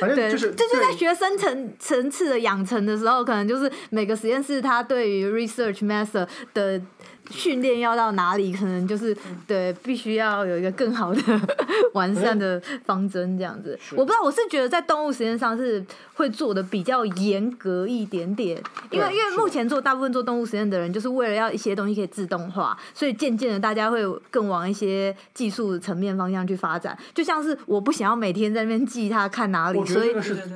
[0.00, 6.80] 反正就是这就在学生层层次的养成的时候，可能就是每个实验室它对于 research method 的
[7.30, 11.20] 训练要到哪里，可能就是对必须要有一个更好的
[11.94, 13.78] 完善的方针这样子。
[13.92, 18.60] 我不知道，我是觉得在动物实验上是会做的比较严格一点点，
[18.90, 26.96] 因为因为目前做大部分做动物实验的人，就是为了要一些东西可以自动化，所以渐渐的大家会更往一些技术层面方向去发展。
[27.14, 30.12] 就像是我不想要每天在那边记它看哪里，所以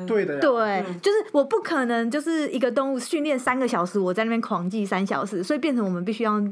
[0.06, 0.40] 对的呀。
[0.40, 6.42] 对嗯，就是我不可能就是一个动物训练三个小时，我在那边狂记三小时，所以变成我们必须要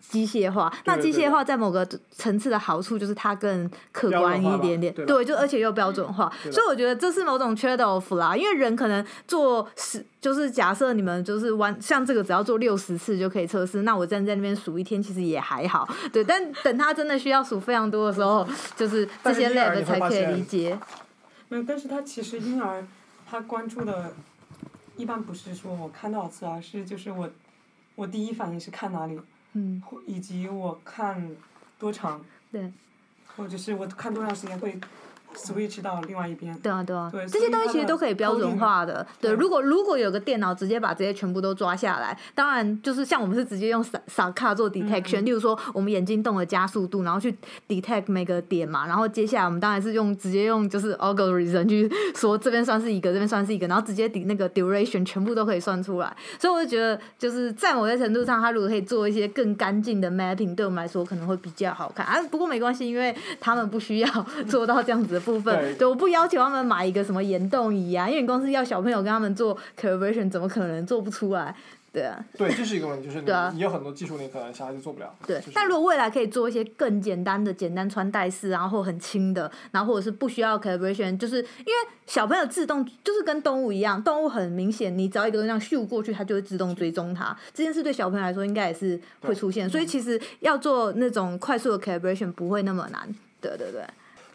[0.00, 0.72] 机械化。
[0.84, 8.34] 那机械化在某个层次的好处就是它更客观一点点，对就而且又标准化，所以我觉得这是某种 trade off 啦。
[8.34, 16.24] 因为人可能做十，就是假设你们就是玩像这个只要做六十次就可以测试，那我站在那边数一天其实也还好，对。
[16.24, 20.78] 但等他真的需要数非常多的时候，就是这些 lab 才可以理解。
[21.50, 22.82] 没有，但是他其实婴儿
[23.30, 24.12] 他关注的，
[24.96, 27.28] 一般不是说我看多少次，而是就是我
[27.94, 29.18] 我第一反应是看哪里，
[30.06, 31.30] 以及我看
[31.78, 32.72] 多长，对，
[33.36, 34.78] 或者是我看多长时间会
[35.36, 36.56] switch 到另外一边。
[36.58, 39.06] 对啊，对啊，对这些东西其实都可以标准化的。
[39.20, 47.34] 对，对如果如果有个电脑直接把这些全部都抓下来，当然就是像我们是直接用扫扫卡做 detection，、例如说我们眼睛动的加速度，然后去
[47.68, 56.16] detect 每个点嘛，然后接下来我们当然是用直接用就是 algorithm 去说这边算是一个，这边算是一个，然后直接抵那个 duration 全部都可以算出来。
[56.38, 62.22] 所以我就觉得，就是在某些程度上，它如果可以做一些更干净的 mapping，对我们来说可能会比较好看啊。
[62.30, 65.54] 不过没关系，因为他们不需要做到这样子的部分。
[65.60, 71.54] 对对，我不要求他们买一个什么岩动仪啊，因为你公司要小朋友跟他们做 calibration，怎么可能做不出来？
[71.90, 75.10] 对啊，对，这是一个问题，就是你对啊你有很多技术你可能小孩子做不了。
[75.26, 75.40] 就是。
[75.40, 81.72] 对但如果未来可以做一些更简单的、简单穿戴式，然后或很轻的，然后或者是不需要 calibration，就是因为
[82.06, 87.34] 小朋友自动就是跟动物一样，动物很明显，你只要一个这样咻过去，它就会自动追踪它。
[87.54, 93.08] 这件事对小朋友来说应该也是会出现，所以其实要做那种快速的 calibration 不会那么难。
[93.40, 93.82] 对对对。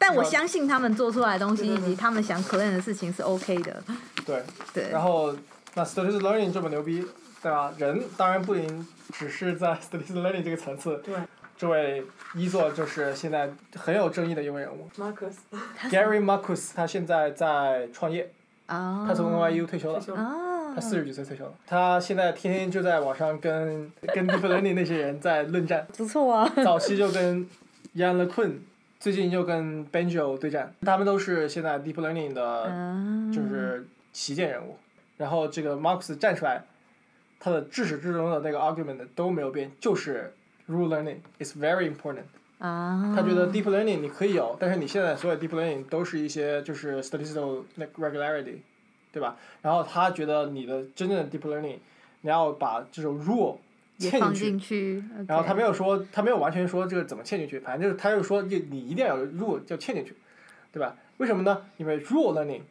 [0.05, 3.81] 但我相信他们做出来的东西，以及他们想 claim 的事情是 OK 的。
[4.25, 4.89] 对，对。
[4.91, 5.33] 然后
[5.75, 7.05] 那 statistical learning 这么牛逼，
[7.41, 7.73] 对吧？
[7.77, 10.97] 人当然不仅只是在 statistical learning 这个层次。
[10.97, 11.15] 对。
[11.55, 12.03] 这位
[12.35, 18.29] 一作就是现在很有争议的一位人物 Marcus，Gary Marcus，他现在在创业，
[18.65, 19.05] 啊。
[19.07, 20.07] 他从 NYU 退休了退。
[20.07, 20.73] 休啊。
[20.75, 26.51] 他四十几岁退休了，他现在天天就在网上跟跟 deep learning 那些人在论战，不错啊。
[26.63, 27.47] 早期就跟
[27.95, 28.53] Yan LeCun，
[29.03, 33.29] 最近又跟 Benjo 对战，他们都是现在 deep learning 的，啊。
[33.33, 34.77] 就是旗舰人物。
[35.17, 36.63] 然后这个 Marcus 站出来，
[37.37, 40.33] 他的至始至终的那个 argument 都没有变，就是
[40.69, 42.23] rule learning is very important。
[42.59, 43.13] 啊。
[43.13, 47.63] 他觉得 deep learning 你可以有，但是你现在所有 deep learning 都是一些就是 statistical
[47.97, 48.59] regularity，
[49.11, 49.35] 对吧？
[49.61, 51.79] 然后他觉得你的真正的 deep learning，
[52.21, 53.57] 你要把这种 rule
[53.97, 55.03] 也放嵌进进去。
[55.27, 60.15] 然后他没有说，他没有完全说这个怎么嵌进去，反正就是他就说你你一定要有 rule 就嵌进去，
[60.71, 60.95] 对吧？
[61.17, 61.61] 为什么呢？
[61.77, 62.61] 因为 rule learning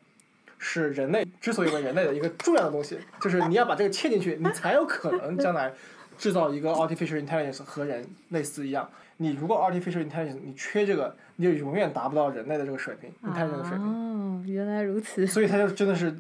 [0.59, 5.73] 是人类之所以为人类的一个重要的东西，就是你要把这个嵌进去，你才有可能将来
[6.19, 8.89] 制造一个 artificial intelligence 和人类似一样。
[9.19, 13.87] 你如果 artificial intelligence 你缺这个，你就永远达不到人类的这个水平，intelligence 的水平。
[13.87, 15.27] 哦，原来如此。
[15.27, 16.17] 所以他就真的是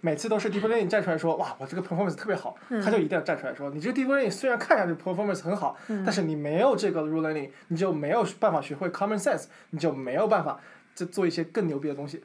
[0.00, 2.80] 每次都是 deep learning 站出来说，哇，我这个 performance 特别好，嗯。
[2.82, 6.04] 他就一定要站出来说，你这个 deep learning 虽然看上去 performance 很好，嗯。
[6.04, 10.60] 但是你没有这个 rule learning，你就没有办法学会 common sense，你就没有办法
[10.94, 12.22] 就做一些更牛逼的东西。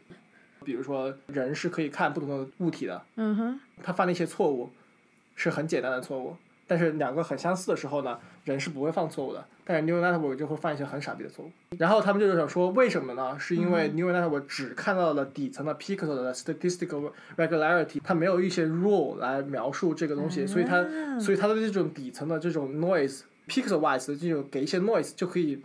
[0.64, 3.60] 比如说，人是可以看不同的物体的，嗯哼。
[3.82, 4.70] 他犯了一些错误，
[5.36, 6.38] 是很简单的错误，
[6.72, 11.52] 但是两个很相似的时候呢，人是不会犯错误的，但是 neural network 就会犯一些很傻逼的错误。
[11.78, 13.38] 然后他们就是想说，为什么呢？
[13.38, 20.88] 是因为 neural network 只看到了底层的 pixel 的 statistical regularity，它没有一些 rule 来描述这个东西，所以它
[21.20, 25.62] 所以它的这种底层的这种 noise pixel wise 的这种给一些 noise 就可以。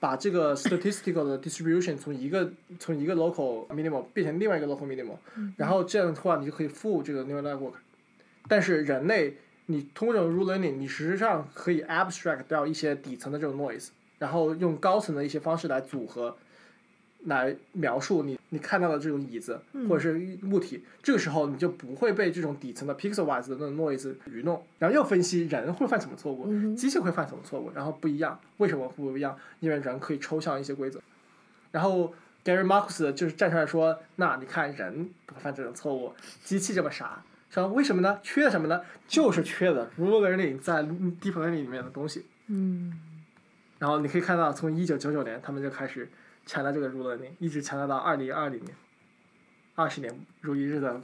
[0.00, 5.16] 把这个 statistical 的 distribution 从一个从一个 local minimum 变成另外一个 local minimum，、
[5.56, 7.72] 然后这样的话你就可以 fool 这个 neural network。
[8.46, 9.36] 但是人类，
[9.70, 16.34] 你通过这种 rule learning，你实际上可以 abstract 掉一些底层的这种 noise，然后用高层的一些方式来组合，
[17.24, 20.82] 来描述你你看到的这种椅子或者是物体。
[21.02, 24.64] 这个时候你就不会被这种底层的 pixel wise 的那种 noise 愚弄。
[24.78, 29.38] 然后又分析人会犯什么错误，机器会犯什么错误，然后不一样，为什么不一样？
[29.60, 30.98] 因为人可以抽象一些规则。
[31.72, 37.22] 然后 Gary Marcus 就是站出来说，那你看人不会犯这种错误，机器这么傻。
[37.50, 38.18] 说为什么呢？
[38.22, 38.80] 缺了什么呢？
[39.06, 42.26] 就是缺的 rule learning 在 deep learning 里面的东西。
[42.48, 42.92] 嗯。
[43.78, 46.08] 然后你可以看到，从一九九九年他们就开始
[46.44, 48.74] 强调这个 rule learning，一直强调到二零二零年，
[49.74, 51.00] 二十年如一日的，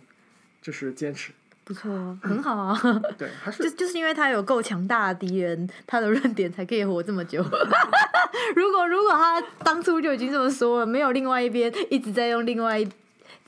[0.60, 1.32] 就是坚持。
[1.64, 1.90] 不错，
[2.22, 2.78] 很好啊。
[3.16, 7.42] 对，还 就是就是因为他有够强大的敌人，他的论点才可以活这么久。
[8.54, 12.86] 如果如果他当初就已经这么说了，没有另外一边一直在用另外一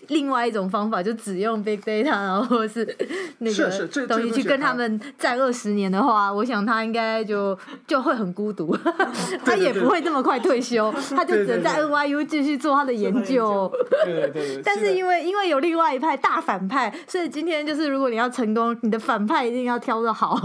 [0.08, 2.84] 另外一种方法，就只用 big data，然后或者是
[3.38, 8.76] 那个东西去跟他们战二十年的话，我想他应该就就会很孤独，
[9.44, 13.70] 他也不会这么快退休， 他就只能在 NYU 继续做他的研究。
[14.04, 14.62] 对对对对。
[14.64, 20.36] 但是因为因为有另外一派大反派，所以今天就是如果你要成功，你的反派一定要挑的好。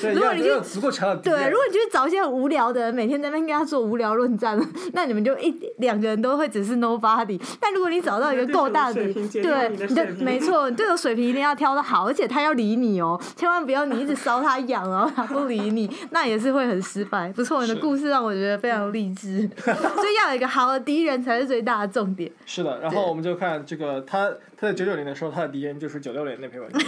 [0.00, 4.58] 对如果你去足够强的对，如果你去找一些很无聊的人，每天在那边跟他做无聊论战，
[4.92, 7.40] 那你们就一两个人都会只是 nobody。
[7.60, 17.32] 但如果你找到一个够大对，你没错，你队友水平一定要挑的好，而且他要理你哦，千万不要你一直搔他痒，然后他不理你，那也是会很失败。
[17.32, 22.30] 不错，你的故事让我觉得非常励志， 所以要有一个好的敌人才是最大的重点。
[22.46, 26.82] 是的，然后我们就看这个他他在九九年的时候，他的敌人就是九六年那篇文章，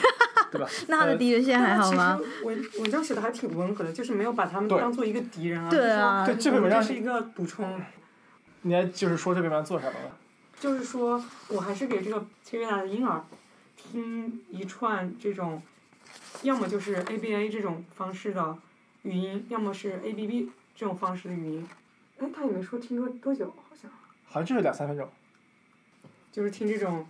[0.51, 0.67] 对吧？
[0.89, 2.19] 那他的敌人现在还好吗？
[2.45, 5.71] 文文章写的还挺温和的，就是没有把他们当做一个敌人啊。
[5.71, 7.81] 对啊对这篇文章是一个补充。
[8.65, 10.17] 你还就是说这篇文章做什么了？
[10.63, 13.25] 就是说我还是给这个七个月大的婴儿
[13.77, 15.61] 听一串这种，
[16.45, 18.57] 要么就是 ABA 这种方式的
[19.03, 21.69] 语音，要么是 ABB 这种方式的语音。
[22.21, 23.91] 哎，他也没说听多多久，好像。
[24.25, 25.11] 好像就是两三分钟。
[26.31, 27.05] 就是听这种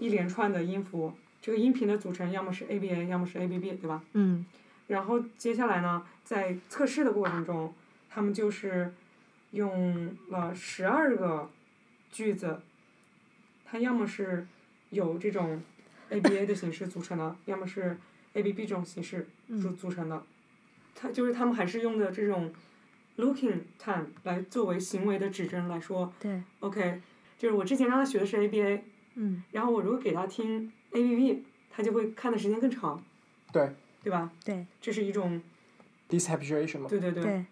[0.00, 4.02] 一连串的音符，这个音频的组成要么是 ABA，要么是 ABB，对吧？
[4.14, 4.44] 嗯。
[4.88, 7.72] 然后接下来呢，在测试的过程中，
[8.10, 8.92] 他们就是
[9.52, 11.48] 用了十二个
[12.10, 12.60] 句子，
[13.68, 14.46] 它要么是
[14.90, 15.60] 有这种
[16.10, 17.98] ABA 的形式组成的，要么是
[18.32, 19.26] ABB 这种形式
[19.60, 20.22] 组组成的。
[20.94, 22.54] 它就是他们还是用的这种
[23.18, 26.12] looking time 来作为行为的指针来说。
[26.20, 26.40] 对。
[26.60, 27.00] OK，
[27.36, 28.80] 就是我之前让他学的是 ABA，
[29.16, 29.42] 嗯。
[29.50, 33.02] 然后我如果给他听 ABB，他就会看的时间更长。
[33.52, 33.74] 对。
[34.02, 34.30] 对吧？
[34.44, 34.64] 对。
[34.80, 35.42] 这是一种。
[36.08, 36.88] dishabituation 嘛。
[36.88, 37.24] 对对对。
[37.24, 37.44] 对。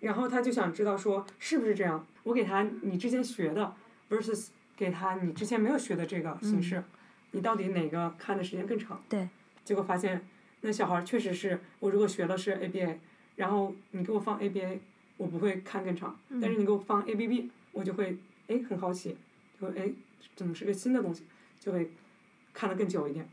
[0.00, 2.06] 然后他就想知道说是不是这样？
[2.24, 3.74] 我给他你之前学的
[4.10, 4.48] ，versus
[4.78, 6.84] 给他你之前没有学的这个形式，嗯、
[7.32, 9.02] 你到底哪个看的时间更长？
[9.08, 9.28] 对。
[9.64, 10.24] 结果发现，
[10.60, 12.94] 那小孩确实是我如果学的是 ABA，
[13.36, 14.78] 然后你给我放 ABA，
[15.16, 18.16] 我不会看更长，嗯、但是你给我放 ABB，我就会
[18.46, 19.16] 哎很好奇，
[19.60, 19.90] 就哎
[20.36, 21.24] 怎么是个新的东西，
[21.58, 21.90] 就会
[22.54, 23.28] 看得更久一点。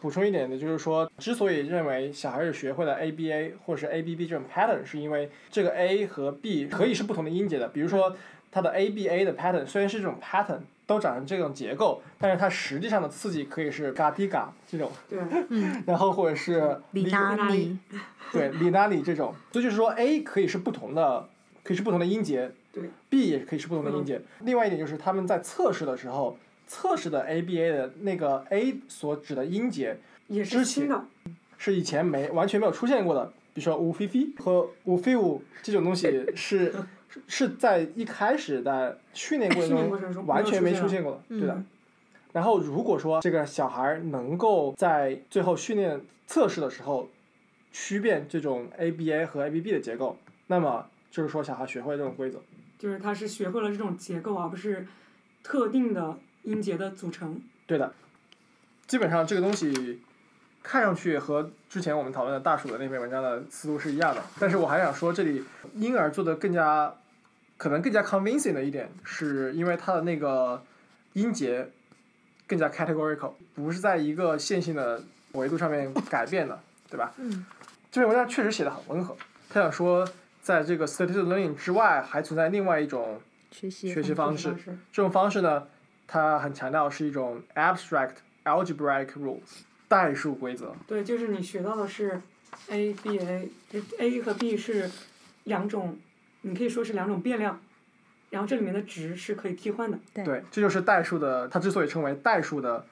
[0.00, 7.68] 补充一点的就是说，之所以认为小孩子学会了 ABA 或是 ABB 这种 pattern，是因为这个 A 和 B 可以是不同的音节的。
[7.68, 8.16] 比如说，
[8.52, 15.18] 它的 ABA 的 pattern 虽然是这种 pattern，都长成这种结构，但是它实际上的刺激可以是嘎滴嘎这种，对，
[15.86, 17.76] 然后或者是里拉里，
[18.32, 19.34] 对，里拉里这种。
[19.50, 21.28] 所以就是说，A 可以是不同的，
[21.64, 24.20] 可以是不同的音节，对，B 也可以是不同的音节。
[24.40, 26.38] 另外一点就是他们在测试的时候。
[26.64, 29.98] 测试的 ABA 的那个 A 所指的音节，
[30.28, 31.04] 也是新的，
[31.58, 33.30] 是以前没完全没有出现过的。
[33.52, 36.72] 比如说 u f i 和 f i u 这种东西是
[37.26, 39.66] 是在一开始的训练过
[39.98, 41.54] 程中完全没出现过的，对的。
[41.54, 41.66] 嗯、
[42.32, 47.08] 然后如果说这个小孩能够在最后训练测试的时候
[47.72, 52.40] 区辨这种 ABA 和 ABB 的结构，那么就是说小孩学会了这种规则。
[52.78, 54.86] 就是他是学会了这种结构，而不是
[55.42, 56.18] 特定的。
[56.44, 57.40] 音节的组成。
[57.68, 57.94] 对的，
[58.88, 60.00] 基本上这个东西
[60.60, 65.44] 看上去和之前我们讨论的大鼠的那篇文章的思路是一样的，但是我还想说，这里
[65.76, 66.92] 婴儿做的更加
[67.62, 70.60] 可能更加 convincing 的一点，是因为它的那个
[71.12, 71.68] 音节
[72.44, 75.00] 更加 categorical，不是在一个线性的
[75.34, 76.60] 维度上面改变的，
[76.90, 77.14] 对吧？
[77.18, 77.46] 嗯。
[77.92, 79.16] 这篇文章确实写的很温和，
[79.48, 80.04] 他想说，
[80.42, 83.20] 在这个 statistical learning 之外，还存在另外一种
[83.52, 84.52] 学习学习方式，
[84.92, 85.68] 这种方式呢？
[86.08, 90.74] 它很强调是一种 abstract algebraic rules 代数规则。
[90.88, 92.20] 对，就是你学到的是
[92.70, 94.90] a b a，就 a 和 b 是
[95.44, 95.96] 两种，
[96.42, 97.60] 你可以说是两种变量，
[98.30, 99.98] 然后这里面的值是可以替换的。
[100.14, 102.86] 对，这就是代数的，它之所以称为代数的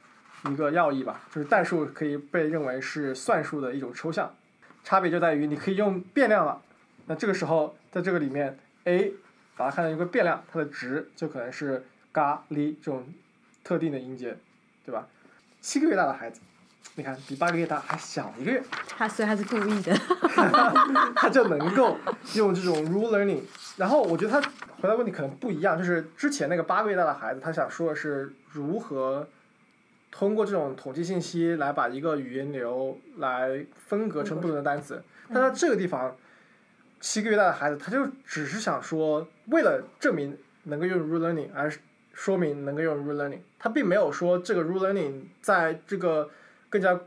[0.47, 4.35] 一个要义吧，就是代数可以被认为是算术的一种抽象，
[4.83, 6.61] 差别就在于你可以用变量了，
[7.07, 9.13] 那这个时候在这个里面 a
[9.57, 11.85] 把它看成一个变量，它的值就可能是。
[12.13, 13.07] 嘎哩这种
[13.63, 14.37] 特定的音节，
[14.85, 15.07] 对吧？
[15.61, 16.41] 七个月大的孩子，
[16.97, 18.63] 你看比八个月大还小一个月。
[18.89, 19.95] 他所以他是故意的。
[21.17, 21.97] 他就能够
[22.35, 23.41] 用这种 rule learning，
[23.77, 24.41] 然后我觉得他
[24.81, 29.29] 回答问题可能不一样，就是之前那个八个月大的孩子，他想说的是如何
[30.11, 36.17] 通过这种统计信息来把一个语言流来分隔成不同的单词，但在这个地方，
[37.01, 41.73] 七个月大的孩子他就只是想说，为了证明能够用 rule learning 而。
[42.13, 46.29] 说明能够用 rule learning，他并没有说这个 rule learning 在这个
[46.71, 46.99] 更加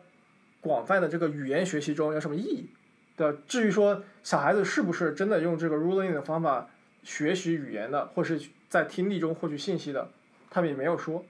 [0.61, 2.69] 广泛的这个语言学习中有什么意义，
[3.17, 3.35] 对？
[3.47, 6.69] 至于说小孩子是不是真的用这个 rule learning 的方法
[7.03, 8.39] 学习语言的，或是
[8.69, 10.11] 在听力中获取信息的，
[10.51, 11.25] 他们也没有说，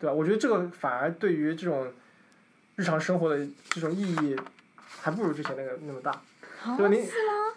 [0.00, 0.12] 对吧？
[0.12, 1.92] 我觉得这个反而对于这种
[2.76, 4.36] 日常生活的这种意义，
[5.00, 6.10] 还不如之前那个那么大，
[6.76, 6.88] 对吧？
[6.88, 7.54] 你是吗？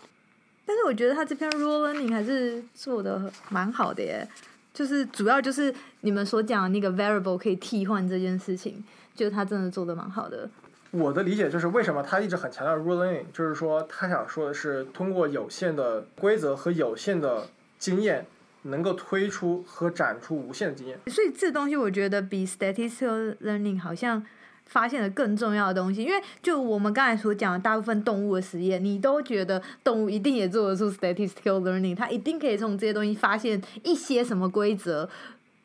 [0.66, 4.28] 但是我觉得他这篇 rule learning 还是做的蛮好的耶。
[4.74, 8.84] 就是主要就是你们所讲的那个 variable 可以替换这件事情，
[9.16, 10.49] 就他真的做的蛮好的。
[10.91, 17.47] 我的理解就是为什么他一直很强调 rule learning，就是说他想说的是通过有限的规则和有限的
[17.78, 18.26] 经验，
[18.63, 20.97] 能够推出和展出无限的经验。
[21.07, 24.26] 所以这东西我觉得比 statistical learning 好像
[24.66, 35.07] 发现了更重要的东西，因为就我们刚才所讲的大部分动物的实验，你都觉得动物一定也做得出 statistical learning，它一定可以从这些东西发现一些什么规则，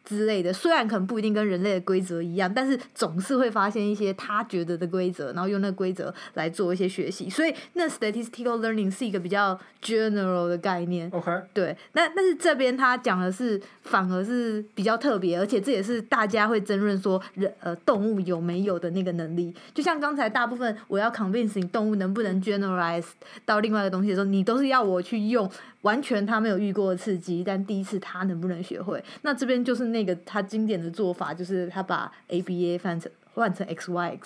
[0.05, 7.29] 之类的，虽然可能不一定跟人类的规则一样，但是总是会发现一些他觉得的规则，然后用那个规则来做一些学习。
[7.31, 11.09] 所以那 statistical learning 是一个比较 general 的概念。
[11.13, 19.55] OK，对，那但是这边他讲的是反而是比较特别，而且这也是大家会争论说人呃动物有没有的那个能力。
[19.75, 23.07] 就像刚才大部分我要 convince 你动物能不能 generalize
[23.45, 25.51] 到另外一个东西的时候，你都是要我去用
[25.83, 29.03] 完全他没有遇过的刺激，但第一次他能不能学会？
[29.23, 34.19] 那这边就是那个他经典的做法，就是他把 ABA 换成换成 XYX，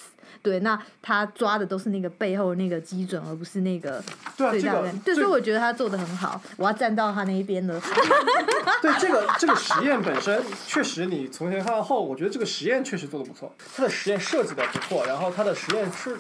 [0.42, 4.02] 对，那他抓的都是那个背后那个基准，而不是那个
[4.36, 4.92] 最大的。
[5.05, 7.80] 对，所以我觉得他做的很好，我要站到他那一边了。
[8.82, 16.16] 对这个这个实验本身，确实你从前看到后，我觉得这个实验确实做的不错，他的实验设计的不错，然后他的实验数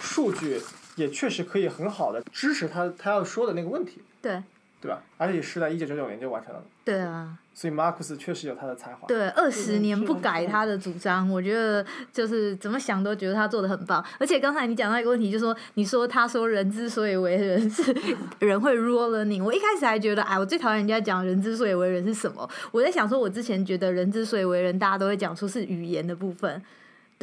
[0.00, 0.60] 数据
[0.96, 4.42] 也确实可以很好的支持他他要说的那个问题，对，
[4.84, 5.00] 对吧？
[5.16, 9.08] 而且是在一九九九年就完成了，对啊，所以马克思确实有他的才华。
[9.08, 11.82] 对，二十年不改他的主张，我觉得
[12.12, 14.04] 就是怎么想都觉得他做的很棒。
[14.20, 17.96] 而且刚才你讲到一个问题，就是说你说他说人之所以为人是
[18.40, 22.46] 人会 rule learning，我一开始还觉得哎，我最讨厌人家讲人之所以为人是什么。
[22.70, 26.62] 我在想说，我之前觉得人之所以为人，大家都会讲说是语言的部分。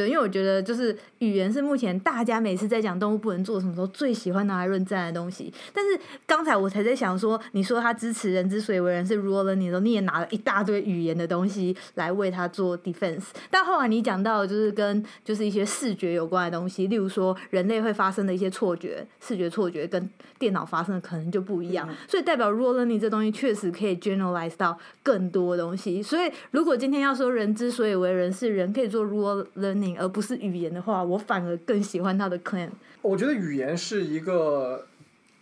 [0.02, 5.54] 对，因为我觉得就是语言是目前大家每次在讲动物不能做什么时候最喜欢拿来论战的东西。
[5.72, 13.26] 但是刚才我才在想说，你说他支持人之所以为人是 rule learning 的时候，你也拿了一大堆语言的东西来为他做 defense。
[13.52, 26.02] 但后来你讲到就是跟就是一些视觉有关的东西，例如说人类会发生的一些错觉，视觉错觉跟电脑发生的可能就不一样，所以代表 rule learning 这东西确实可以 generalize 到更多东西。
[26.02, 32.70] 所以如果今天要说人之所以为人是人可以做 rule learning 而不是语言的话，我反而更喜欢他的 claim，
[33.02, 34.88] 我觉得语言是一个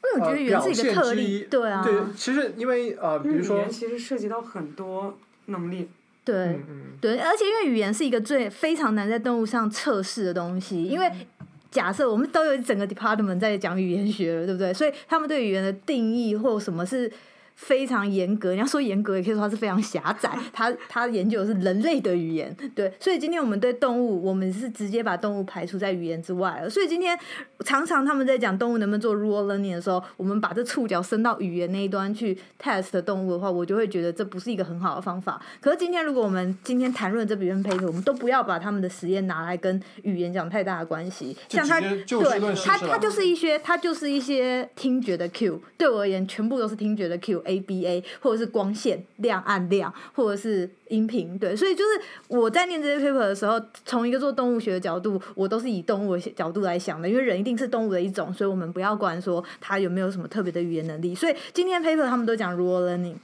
[0.04, 5.90] 因为我觉得语言是一个特例一，对啊，对，其实因为呃，比如说语言，其实涉及到很多能力，
[6.24, 6.36] 对。
[6.36, 11.10] 嗯嗯，对，而且因为语言是一个最非常难在动物上测试的东西，因为
[11.72, 14.74] 假设我们都有整个 department 在讲语言学了，对不对？
[14.74, 17.12] 所以他们对语言的定义或什么是
[17.60, 20.32] 非常严格，你要说严格，也可以说它是非常狭窄。
[20.54, 26.70] 它它研究的是人类的语言，对，所以今天我们对动物，我们是直接把动物排除在语言之外了。
[26.70, 27.20] 所以今天
[27.66, 35.40] 常常他们在讲动物能不能做 rule learning 的时候，我们把这触角伸到语言那一端去 test 动物的话，我就会觉得这不是一个很好的方法。
[35.60, 61.16] 可是今天如果我们今天谈论这篇 paper，我们都不要把他们的实验拿来跟语言讲太大的关系，像他对他他就是一些他就是一些听觉的 Q，对我而言全部都是听觉的 Q，A ABA，或者是光线亮暗亮，或者是音频，对，所以就是我在念这些 paper 的时候，从一个做动物学的角度，我都是以动物的角度来想的，因为人一定是动物的一种，所以我们不要管说它有没有什么特别的语言能力。
[61.16, 63.16] 所以今天 paper 他们都讲 rule learning。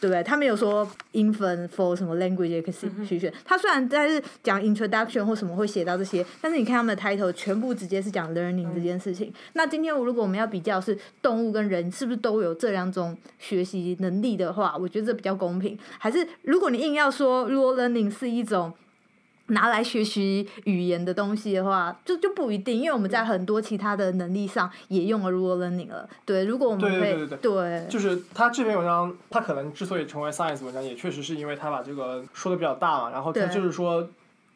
[0.00, 0.22] 对不对？
[0.22, 9.32] 他没有说 infant for 什么 language acquisition，、他虽然在是讲 introduction 或什么会写到这些，但是你看他们的 title 全部直接是讲 learning 这件事情。
[9.54, 15.78] 那今天如果我们要比较是动物跟人是不是都有这两种学习能力的话，我觉得这比较公平。
[15.98, 18.72] 还是如果你硬要说 learning 是一种
[19.48, 26.08] 拿来学习语言的东西的话，就就不一定，因为我们在很多其他的能力上也用了 rule learning 了。
[26.24, 33.10] 对，如果我们对可以对对对对就是他这篇文章，他可能之所以成为 science 文章，也确实是因为他把这个说的比较大嘛。
[33.10, 34.08] 然后他就是说，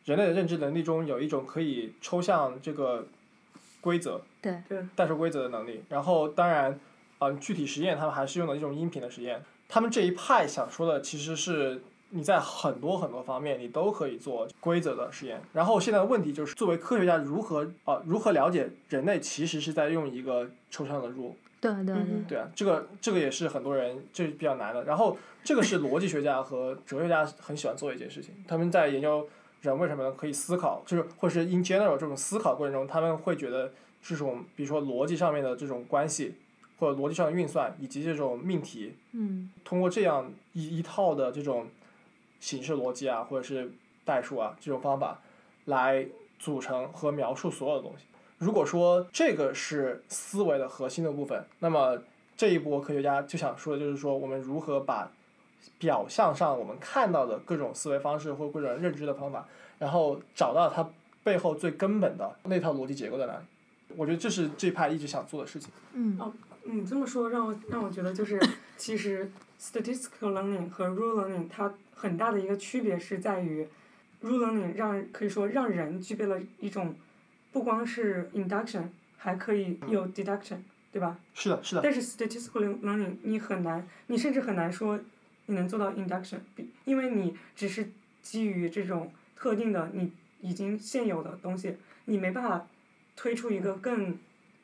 [0.06, 3.06] 人类的认知能力中有一种可以抽象这个
[3.82, 4.62] 规则、对
[4.96, 5.82] 代数规则的能力。
[5.90, 6.80] 然后当然，
[7.18, 9.42] 呃，具体实验他们还是用了一种音频的实验。
[9.68, 11.82] 他们这一派想说的其实是。
[12.10, 15.40] 你在很多很多方面，你都可以做规则的实验。
[15.52, 21.32] 然后现在的问题就是，作为科学家如何啊、呃、如何了解人类其实是在用一个抽象的 rule。
[21.60, 24.84] 对对对嗯对啊，这个这个也是很多人这比较难的。
[24.84, 29.26] 然后这个是逻辑学家和哲学家很喜欢做的一件事情，他们在研究
[29.62, 36.36] 人为什么可以思考，就是或是 in general 这种思考过程中，他们会觉得这种比如说逻辑上面的这种关系，
[36.78, 41.66] 或者逻辑上的运算，以及这种命题，嗯通过这样一一套的这种
[42.40, 43.72] 形式逻辑啊，或者是
[44.04, 45.20] 代数啊这种方法
[45.66, 46.06] 来
[46.38, 48.04] 组成和描述所有的东西。
[48.38, 51.98] 如果说这个是思维的核心的部分，那么
[52.36, 55.10] 这一波科学家就想说的就是说，我们如何把
[55.78, 60.88] 表象上我们看到的各种思维方式或各种认知的方法，然后找到它
[61.24, 63.44] 背后最根本的那套逻辑结构在哪里。
[63.96, 65.70] 我觉得这是这派一直想做的事情。
[65.94, 66.32] 嗯哦
[66.70, 68.38] 你这么说让我让我觉得就是，
[68.76, 73.66] 其实 statistical learning 和 rule learning 它很大的一个区别是在于
[74.22, 76.94] ，rule learning 让可以说让人具备了一种，
[77.50, 78.84] 不光是 induction，
[79.16, 80.58] 还可以有 deduction，
[80.92, 81.18] 对吧？
[81.34, 85.00] 是的，是的，但是 statistical learning 你很难，你甚至很难说
[85.46, 87.90] 你能做到 induction，比因为你只是
[88.22, 92.68] 基于这种特定的你已经现有的东西，你没办法
[93.16, 94.16] 推出一个更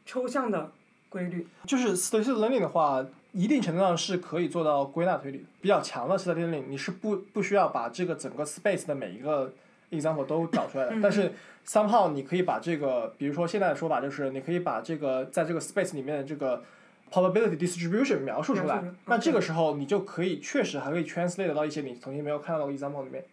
[0.06, 0.70] 抽象的
[1.08, 1.48] 规律。
[1.66, 3.04] 就是 statistical learning 的话，
[3.34, 5.44] 一定程度上是可以做到归纳推理。
[5.60, 9.52] 比较强的 statistical learning，你是不不需要把这个整个 space 的每一个
[9.90, 11.32] example 都找出来的，嗯但是
[11.66, 16.62] somehow 你可以把这个，比如说现在的说法就是，你可以把这个在这个 space 里面的这个
[17.10, 23.24] probability distribution 描述出来那这个时候你就可以确实还可以 translate 到一些你曾经没有看到的 example 里面。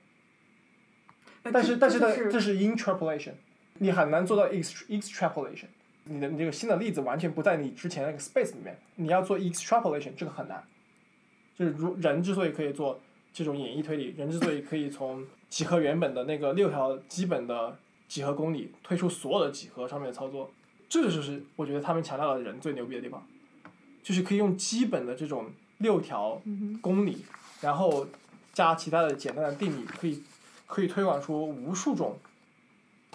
[1.44, 3.34] 呃但是但是这呢，这是 interpolation，
[3.80, 5.66] 你很难做到 ex extrapolation。
[6.12, 10.64] 你的你这个新的例子完全不在你之前那个 space 里面，你要做 extrapolation 这个很难。
[11.58, 13.00] 就是如人之所以可以做
[13.34, 20.52] 这种演绎推理，人之所以可以从几何原本的那个六条基本的几何公理推出所有的几何上面的操作，
[20.90, 23.26] 这就是我觉得他们强调的人最牛逼的地方，
[24.02, 26.42] 就是可以用基本的这种六条
[26.82, 27.24] 公理，
[27.62, 28.08] 然后
[28.54, 30.24] 加其他的简单的定理，可以
[30.66, 32.18] 可以推广出无数种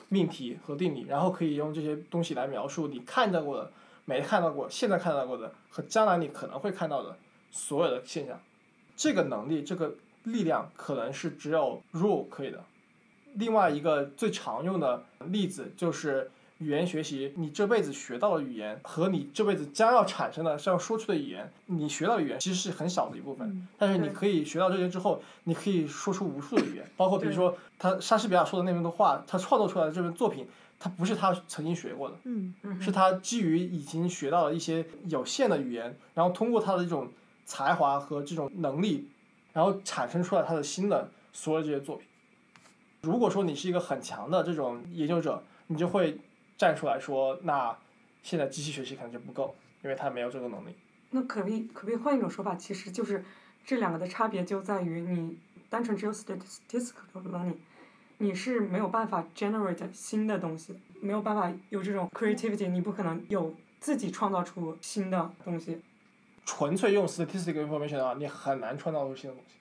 [0.09, 3.73] 命题和定理，然后可以用这些东西来描述你看到过的、
[4.05, 7.17] 没看到过、现在看到过的和将来你可能会看到的
[7.51, 8.41] 所有的现象。
[8.97, 9.95] 这个能力、这个
[10.25, 12.65] 力量可能是只有 rule 可以的。
[13.35, 30.47] 另外一个最常用的例子就是语言学习，你这辈子学到的语言和你这辈子将要产生的、是要说出的语言，你学到的语言其实是很小的一部分，但是你可以学到这些之后，你可以说出无数的语言，包括比如说他莎士比亚说的那段话，他创作出来的这份作品，
[30.79, 37.09] 他不是他曾经学过的，嗯嗯是他基于已经学到了一些有限的语言，然后通过他的这种
[37.45, 39.09] 才华和这种能力，
[39.53, 42.07] 然后产生出来他的新的所有这些作品。
[43.03, 46.19] 如果说你是一个很强的这种研究者，你就会
[46.57, 47.77] 站出来说，那
[48.23, 50.71] 现在机器学习可能就不够，因为它没有这个能力。
[51.11, 52.55] 那可不可以可不可以换一种说法？
[52.55, 53.25] 其实就是
[53.65, 55.39] 这两个的差别就在于你
[55.71, 57.57] 单纯只有 statistical learning，
[58.19, 65.81] 你是没有办法 generate 新的东西，没有办法有这种 creativity，你不可能有自己创造出新的东西。
[66.45, 69.55] 纯粹用 statistical information 的话，你很难创造出新的东西。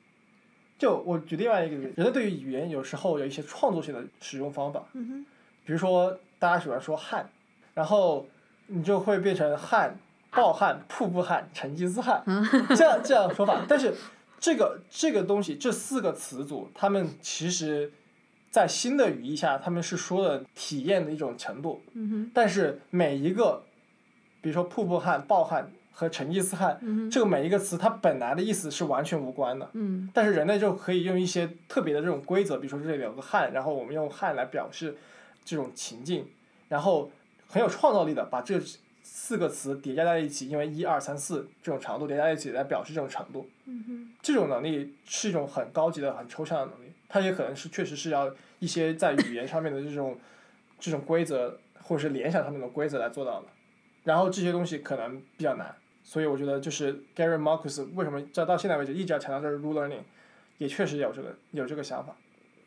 [0.78, 5.26] 就我举另外一个例子，人类对于语言有时候有一些创作性的使用方法，嗯
[5.64, 6.16] 比如说
[6.46, 7.28] 大家喜欢说旱，
[7.74, 8.28] 然后
[8.68, 9.98] 你就会变成旱、
[10.30, 12.24] 暴旱、瀑布旱、成吉思汗
[12.76, 13.66] 这样这样说法。
[13.68, 13.96] 但是
[14.40, 17.92] 这个这个东西这四个词组，他们其实
[18.52, 21.82] 在新的语义下，他们是说的体验的一种程度，
[22.32, 23.64] 但是每一个，
[24.40, 29.68] 比如说瀑布汉、暴汉和成吉思汗，嗯这个每一个词它本来的意思是完全无关的。
[29.74, 30.08] 嗯。
[30.14, 34.96] 但是人类就可以用一些特别的这种规则，比如说这里有个汉，然后我们用汉来表示
[35.46, 36.28] 这种情境，
[36.68, 37.10] 然后
[37.48, 38.60] 很有创造力的把这
[39.04, 43.48] 四个词叠加在一起，因为一二三四这种长度叠加在一起来表示这种程度。
[43.66, 50.18] 嗯哼这种能力是一种很高级的、很抽象的能力，它也可能是确实是要一些在语言上面的这种
[50.80, 53.48] 这种规则，或者是联想上面的规则来做到的。
[54.04, 60.02] 然后这些东西可能比较难，所以我觉得就是 Gary Marcus 为什么在到现在为止一直要强调这是 rule learning，
[60.58, 62.16] 也确实有这个有这个想法。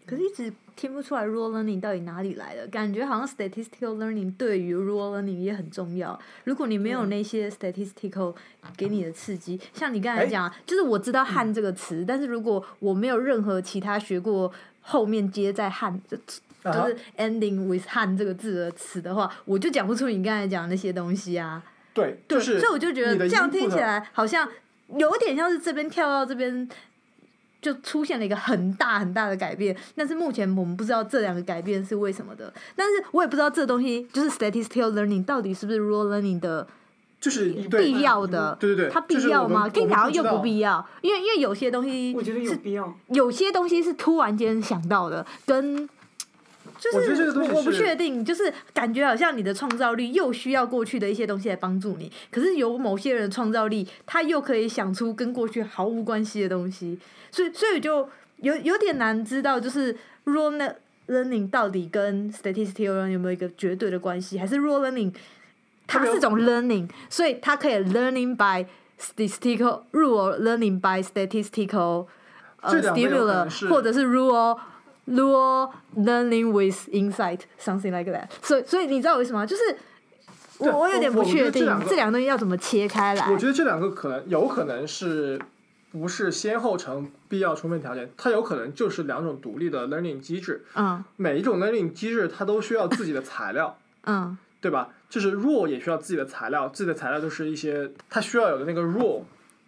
[0.08, 6.18] 可是一直听不出来 rule learning 到底哪里来的，感觉好像 statistical learning 对于 rule learning 也很重要。
[6.44, 8.34] 如果你没有那些 statistical
[8.74, 14.50] 给你的刺激，像你刚才哎讲，就是我知道“汉”这个词，但是如果我没有任何其他学过
[14.80, 21.62] 后面接在“汉”就是 ending with 汉这个字的词的话，我就讲不出你刚才讲的那些东西啊。
[21.92, 24.48] 对，对，就是所以我就觉得这样听起来好像
[24.96, 26.66] 有点像是这边跳到这边。
[27.60, 32.52] 就出现了一个很大很大的改变，但是目前我们不知道这两个改变是为什么的。
[32.76, 36.66] 但是我也不知道这东西就是 statistical learning 到底是不是 rule learning 的
[37.20, 38.56] 就是必要的？
[38.60, 39.68] 对对对，它必要吗？
[39.68, 42.94] 听起来又不必要，因为因为有些东西我觉得有必要。
[43.08, 45.88] 有些东西是突然间想到的，跟
[46.78, 56.98] 就是我我不确定，就是感觉好像你的创造力又需要过去的一些东西来帮助你，可是有某些人的创造力，他又可以想出跟过去毫无关系的东西，
[57.32, 59.92] 所以所以就有有点难知道，就是
[60.26, 60.74] raw
[61.08, 65.12] learning 到底跟 statistical learning 有没有一个绝对的关系，还是 raw learning
[65.86, 68.66] 它是种 learning，所以它可以 learning by
[69.00, 72.06] statistical rule learning by statistical
[72.62, 74.58] stimulus，或者是 rule
[75.08, 78.28] rule learning with insight something like that。
[78.42, 79.46] 所以所以你知道为什么吗？
[79.46, 79.62] 就是
[80.58, 83.36] 我我有点不确定这两个这两个东西要怎么切开来我。
[83.38, 85.40] 觉得这两个可能有可能是
[85.92, 94.88] 不是先后成必要充分条件，它有可能就是两种独立的 learning 机制，嗯每一种 learning 机制它都需要自己的材料， 嗯对吧？
[95.08, 99.22] 就是 rule 也需要自己的材料，自己的材料就是一些它需要有的那个 rule，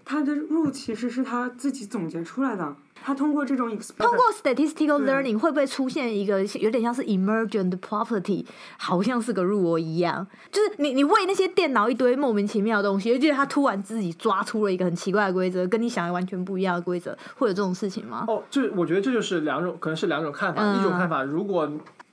[0.04, 2.74] 它的 rule 其实是他自己总结出来的。
[3.02, 8.44] 它通过这种通过 statistical learning 会不会出现一个有点像是 emergent property，
[8.78, 18.24] 好像是个入窝一样，就是你你喂那些电脑一堆莫名其妙的东西，就觉得它突然自己抓出了一个很奇怪的规则，跟你想的完全不一样的规则，会有这种事情吗？
[18.28, 20.62] 哦，就是我觉得这就是两种，可能是两种看法。
[20.62, 21.70] 嗯一种看法，如果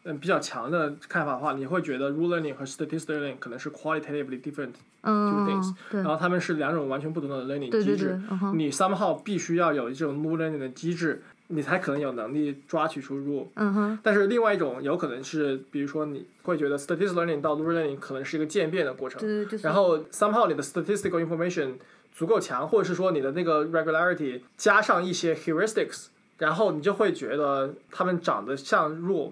[0.07, 10.17] 嗯比较强的看法的话，你会觉得 rule learning 和 statistical learning 可能是 qualitatively different，嗯 two things，对然后他们是两种完全不同的 learning 对对对机制。，嗯，你 somehow 必须要有这种
[10.23, 13.47] rule learning 的机制，你才可能有能力抓取出 rule。
[13.55, 19.19] 嗯哼，但是另外一种有可能是，比如说你会觉得 statistical learning 到 rule learning 可能是一个渐变的过程。
[19.19, 21.73] 对对就是，然后 somehow 你的 statistical information
[22.13, 29.31] 足够强，或者是说你的那个 regularity 加上一些 heuristics，然后你就会觉得它们长得像 rule，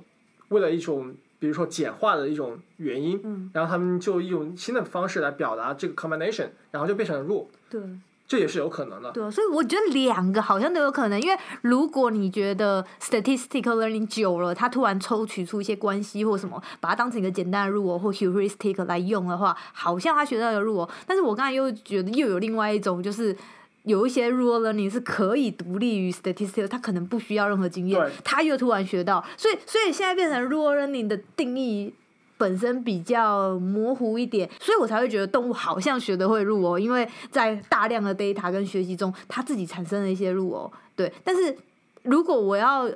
[0.49, 7.81] 为了一种比如说简化的一种原因，嗯然后他们就用新的方式来表达这个 combination，然后就变成了 rule，对。
[8.27, 9.11] 这也是有可能的。
[9.11, 20.89] 对啊，所以我觉得两个好像都有可能，因为如果你觉得 statistical learning 久了，它突然抽取出一些关系或什么，把它当成一个简单的入偶或 heuristic 来用的话，好像他学到的入偶。
[21.05, 23.37] 但是我刚才又觉得又有另外一种，就是
[23.85, 31.93] 有一些 rule learning 是可以独立于 statistical，它可能不需要任何经验对，他又突然学到，所以所以现在变成 rule learning 的定义。
[32.37, 40.69] 本身比较模糊一点，所以我才会觉得动物好像学得会入哦，因为在大量的 data 跟学习中，它自己产生了一些入哦。
[40.97, 41.55] 对，但是
[42.03, 42.91] 如果我要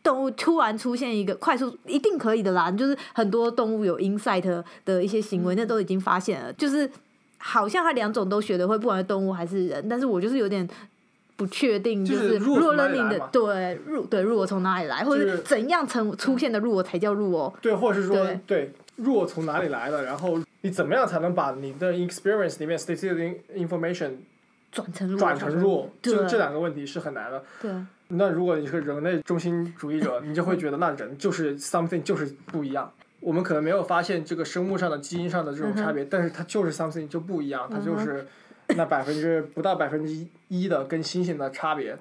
[0.00, 2.70] 动物突然出现一个快速，一定可以的啦。
[2.70, 6.88] 就是很多动物有 insight 的一些行为，那都已经发现了，就是
[7.46, 10.66] 好像他两种都学得会，不管是动物还是人，但是我就是有点。
[11.36, 17.52] 不确定，就就是是入从哪里 learning 来嘛的对入对入我从哪里来，或者怎样成出现的入我才叫入哦。
[17.60, 18.72] 对，或者是说对对
[19.02, 24.12] rule 从哪里来的，然后你怎么样才能把你的 experience 里面 statistical information
[24.70, 27.42] 转成入转成 rule，这这两个问题是很难的。
[27.60, 27.72] 对
[28.06, 32.88] 那如果你是人类中心主义者，你就会觉得那人就是 something 就是不一样。
[33.24, 38.26] 我们可能没有发现这个生物上的基因上的这种差别，但是它就是 something 就不一样，它就是
[38.76, 41.96] 那百分之不到百分之一的跟猩猩的差别，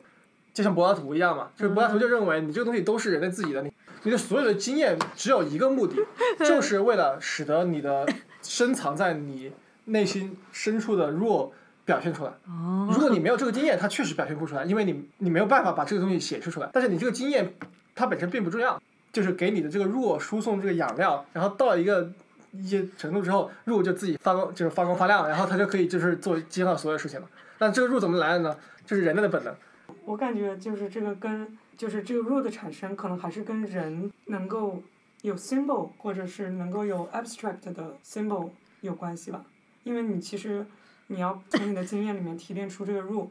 [0.54, 3.72] 就像柏拉图一样嘛，就是柏拉图就认为你这个东西都是人类自己的，你
[4.04, 5.96] 你的所有的经验只有一个目的，
[6.40, 8.06] 就是为了使得你的
[8.42, 9.54] 深藏在你
[9.86, 11.54] 内心深处的弱
[11.86, 12.32] 表现出来。
[12.48, 16.70] 哦如果你没有这个经验，它确实表现不出来，因为你你没有办法把这个东西显示出来。
[16.74, 17.54] 但是你这个经验，
[17.96, 18.82] 它本身并不重要，
[19.14, 22.12] 就是给你的这个弱输送这个养料，然后到一个
[22.52, 27.30] 一些程度之后，弱就自己发光，就是发光发亮，然后它就可以就是做接上所有事情了。
[27.60, 28.58] 那这个弱怎么来的呢？
[28.86, 29.56] 就是人类的本能。
[30.04, 34.82] 我感觉就是这个跟就是这个 rule 的产生，可能还是跟人能够
[35.22, 38.50] 有 symbol 或者是能够有 abstract 的 symbol
[38.82, 39.46] 有关系吧。
[39.84, 40.66] 因为你其实
[41.08, 43.30] 你要从你的经验里面提炼出这个 rule，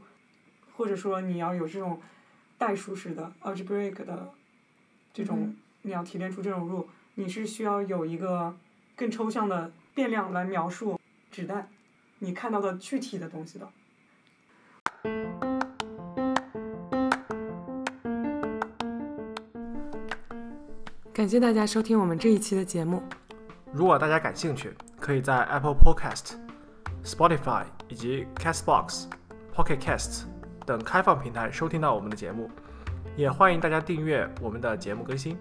[0.76, 2.00] 或者说你要有这种
[2.56, 4.30] 代数式的 algebraic 的
[5.12, 8.54] 这种，你要提炼出这种路你是需要有一个
[8.96, 10.98] 更抽象的变量来描述
[11.30, 11.68] 指代
[12.20, 13.68] 你看到的具体的东西的。
[21.12, 23.02] 感谢大家收听我们这一期的节目。
[23.72, 26.34] 如果大家感兴趣，可以在 Apple Podcast、
[27.04, 29.06] Spotify 以及 Castbox、
[29.54, 30.24] Pocket Casts
[30.64, 32.50] 等开放平台收听到我们的节目，
[33.16, 35.36] 也欢迎大家订阅我们的节目更新。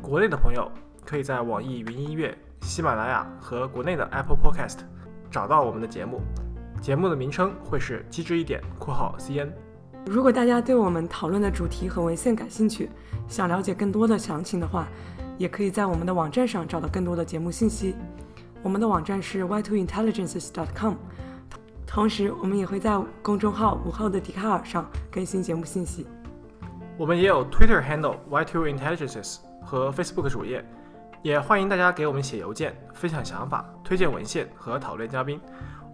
[0.00, 0.70] 国内的朋友
[1.04, 4.78] 可以在网易云音乐、喜马拉雅和国内的 Apple Podcast
[5.30, 6.20] 找到我们的节目，
[6.80, 9.50] 节目的名称会是“机智一点（括号 CN）”。
[10.06, 12.88] 如果大家对我们讨论的主题和文献感兴趣，
[13.26, 14.86] 想了解更多的详情的话，
[15.36, 17.94] 也可以在我们的网站上找到更多的节目信息。
[18.62, 20.94] 我们的网站是 y2intelligences.com，
[21.86, 26.06] 同时我们也会在公众号“午后的笛卡尔”上更新节目信息。
[26.96, 29.36] 我们也有 Twitter handle Y2 Intelligences
[29.68, 30.64] 和 facebook 主页
[31.20, 35.38] 也欢迎大家给我们写邮件分享想法推荐文献和讨论嘉宾。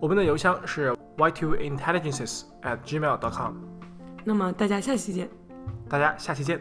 [0.00, 3.54] 我们的邮箱是 y two intelligences at gmail dot com
[4.22, 5.28] 那么大家下期见。
[5.88, 6.60] 大家下期见。